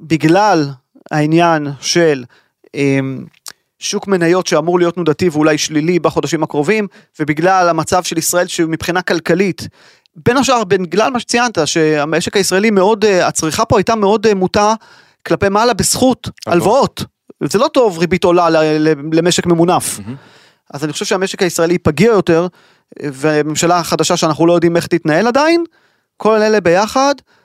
בגלל 0.00 0.68
העניין 1.10 1.66
של 1.80 2.24
אה, 2.74 2.98
שוק 3.78 4.06
מניות 4.06 4.46
שאמור 4.46 4.78
להיות 4.78 4.94
תנודתי 4.94 5.28
ואולי 5.28 5.58
שלילי 5.58 5.98
בחודשים 5.98 6.42
הקרובים, 6.42 6.86
ובגלל 7.20 7.68
המצב 7.68 8.02
של 8.02 8.18
ישראל 8.18 8.46
שמבחינה 8.46 9.02
כלכלית, 9.02 9.68
בין 10.16 10.36
השאר 10.36 10.64
בגלל 10.64 11.10
מה 11.10 11.20
שציינת, 11.20 11.58
שהמשק 11.64 12.36
הישראלי 12.36 12.70
מאוד, 12.70 13.04
אה, 13.04 13.26
הצריכה 13.26 13.64
פה 13.64 13.78
הייתה 13.78 13.94
מאוד 13.94 14.26
אה, 14.26 14.34
מוטה 14.34 14.74
כלפי 15.26 15.48
מעלה 15.48 15.74
בזכות 15.74 16.28
הלוואות. 16.46 17.04
זה 17.42 17.58
לא 17.58 17.68
טוב 17.68 17.98
ריבית 17.98 18.24
עולה 18.24 18.48
למשק 19.12 19.46
ממונף. 19.46 20.00
אז 20.74 20.84
אני 20.84 20.92
חושב 20.92 21.04
שהמשק 21.04 21.42
הישראלי 21.42 21.74
ייפגע 21.74 22.06
יותר, 22.06 22.46
וממשלה 23.02 23.82
חדשה 23.82 24.16
שאנחנו 24.16 24.46
לא 24.46 24.52
יודעים 24.52 24.76
איך 24.76 24.86
תתנהל 24.86 25.26
עדיין, 25.26 25.64
כל 26.16 26.42
אלה 26.42 26.60
ביחד 26.60 27.14
אה, 27.18 27.37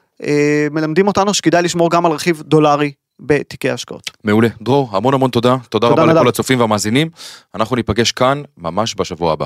מלמדים 0.71 1.07
אותנו 1.07 1.33
שכדאי 1.33 1.61
לשמור 1.63 1.91
גם 1.91 2.05
על 2.05 2.11
רכיב 2.11 2.41
דולרי 2.45 2.91
בתיקי 3.21 3.69
השקעות. 3.69 4.11
מעולה. 4.23 4.47
דרור, 4.61 4.89
המון 4.91 5.13
המון 5.13 5.29
תודה. 5.29 5.55
תודה, 5.69 5.89
תודה 5.89 6.01
רבה 6.01 6.11
נדב. 6.11 6.19
לכל 6.19 6.29
הצופים 6.29 6.59
והמאזינים. 6.59 7.09
אנחנו 7.55 7.75
ניפגש 7.75 8.11
כאן 8.11 8.41
ממש 8.57 8.95
בשבוע 8.97 9.33
הבא. 9.33 9.45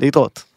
להתראות. 0.00 0.53